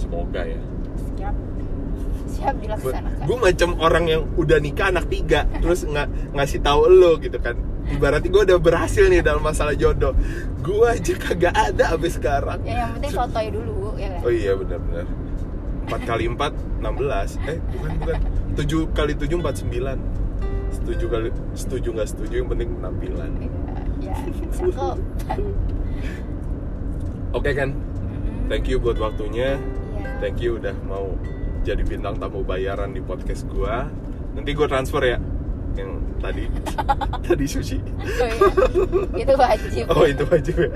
Semoga 0.00 0.40
ya. 0.48 0.60
Siap. 1.20 1.36
Siap 2.26 2.54
dilaksanakan. 2.64 3.24
Gue 3.28 3.36
macam 3.36 3.68
orang 3.76 4.04
yang 4.08 4.22
udah 4.40 4.56
nikah 4.56 4.88
anak 4.88 5.12
tiga 5.12 5.44
terus 5.60 5.84
nggak 5.84 6.32
ngasih 6.32 6.64
tahu 6.64 6.88
lo 6.88 7.20
gitu 7.20 7.36
kan 7.36 7.75
ibaratnya 7.92 8.30
gue 8.30 8.42
udah 8.52 8.58
berhasil 8.58 9.04
nih 9.06 9.22
dalam 9.22 9.42
masalah 9.42 9.74
jodoh. 9.78 10.12
Gue 10.60 10.86
aja 10.90 11.14
kagak 11.14 11.54
ada 11.54 11.94
sampai 11.94 12.10
sekarang. 12.10 12.58
Ya 12.66 12.86
yang 12.86 12.90
penting 12.98 13.12
sotoy 13.14 13.46
dulu 13.54 13.94
ya 13.94 14.08
kan? 14.18 14.20
Oh 14.26 14.32
iya 14.32 14.52
benar-benar. 14.58 15.06
4 15.86 16.02
kali 16.02 16.24
4 16.26 16.82
16 16.82 17.46
eh 17.46 17.58
bukan 17.62 17.90
bukan. 18.02 18.18
7 18.58 18.98
kali 18.98 19.12
7 19.14 19.38
49 19.38 20.26
setuju 20.66 21.04
kali 21.06 21.28
setuju 21.54 21.88
nggak 21.94 22.08
setuju 22.10 22.34
yang 22.42 22.48
penting 22.50 22.68
penampilan 22.74 23.30
ya, 23.38 24.10
ya 24.10 24.14
oke 27.38 27.50
kan? 27.54 27.70
Thank 28.46 28.70
you 28.70 28.78
buat 28.78 28.98
waktunya. 28.98 29.58
Iya. 29.58 30.10
thank 30.22 30.38
you 30.42 30.58
udah 30.58 30.74
mau 30.86 31.14
jadi 31.66 31.82
bintang 31.82 32.18
tamu 32.18 32.42
bayaran 32.46 32.94
di 32.94 33.02
podcast 33.02 33.46
gua. 33.46 33.86
Nanti 34.34 34.50
gue 34.54 34.66
transfer 34.66 35.02
ya 35.02 35.18
yang 35.76 35.90
tadi. 36.18 36.44
Tadi 37.26 37.44
sushi. 37.46 37.78
Oh, 37.80 38.28
iya. 39.14 39.22
itu 39.22 39.34
wajib. 39.36 39.84
Oh 39.92 40.04
itu 40.08 40.24
wajib 40.26 40.56
ya. 40.56 40.70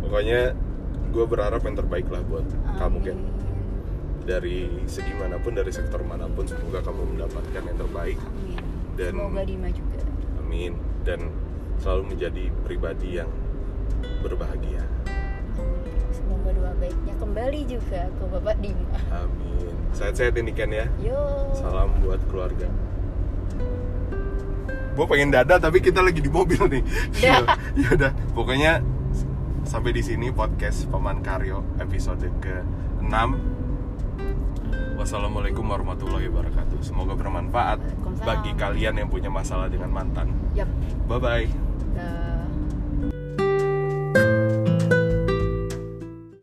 Pokoknya 0.00 0.40
gue 1.10 1.24
berharap 1.26 1.62
yang 1.66 1.76
terbaik 1.76 2.06
lah 2.08 2.22
buat 2.26 2.46
kamu 2.78 2.98
kan 3.02 3.18
dari 4.22 4.70
segi 4.86 5.10
mana 5.18 5.42
pun 5.42 5.58
dari 5.58 5.74
sektor 5.74 5.98
mana 6.06 6.30
pun 6.30 6.46
semoga 6.46 6.80
kamu 6.86 7.16
mendapatkan 7.16 7.62
yang 7.66 7.78
terbaik. 7.78 8.18
Amin. 8.20 8.62
Dan- 8.94 9.16
semoga 9.16 9.42
Dima 9.42 9.68
juga. 9.74 9.98
Amin. 10.38 10.72
Dan 11.02 11.20
selalu 11.80 12.14
menjadi 12.16 12.44
pribadi 12.62 13.18
yang 13.18 13.30
berbahagia 14.20 14.84
Doa 16.50 16.72
baiknya 16.82 17.14
ke 17.14 17.20
kembali 17.22 17.60
juga 17.70 18.00
ke 18.10 18.24
Bapak 18.26 18.56
Dima. 18.58 18.98
Amin. 19.14 19.74
Sehat-sehat 19.94 20.34
ini 20.38 20.50
Ken 20.50 20.70
ya. 20.74 20.86
Yo. 20.98 21.20
Salam 21.54 21.94
buat 22.02 22.18
keluarga. 22.26 22.66
Gue 24.98 25.06
pengen 25.06 25.30
dada 25.30 25.56
tapi 25.62 25.78
kita 25.78 26.02
lagi 26.02 26.18
di 26.18 26.30
mobil 26.30 26.58
nih. 26.66 26.82
Ya. 27.24 27.46
udah, 27.94 28.12
pokoknya 28.34 28.82
sampai 29.62 29.94
di 29.94 30.02
sini 30.02 30.34
podcast 30.34 30.90
Paman 30.90 31.22
Karyo 31.22 31.62
episode 31.78 32.26
ke-6. 32.42 33.14
Wassalamualaikum 35.00 35.64
warahmatullahi 35.64 36.28
wabarakatuh. 36.28 36.84
Semoga 36.84 37.16
bermanfaat 37.16 37.80
bagi 38.20 38.52
kalian 38.58 39.00
yang 39.00 39.08
punya 39.08 39.32
masalah 39.32 39.72
dengan 39.72 39.88
mantan. 39.88 40.34
Yap. 40.52 40.68
Bye 41.08 41.20
bye. 41.22 41.69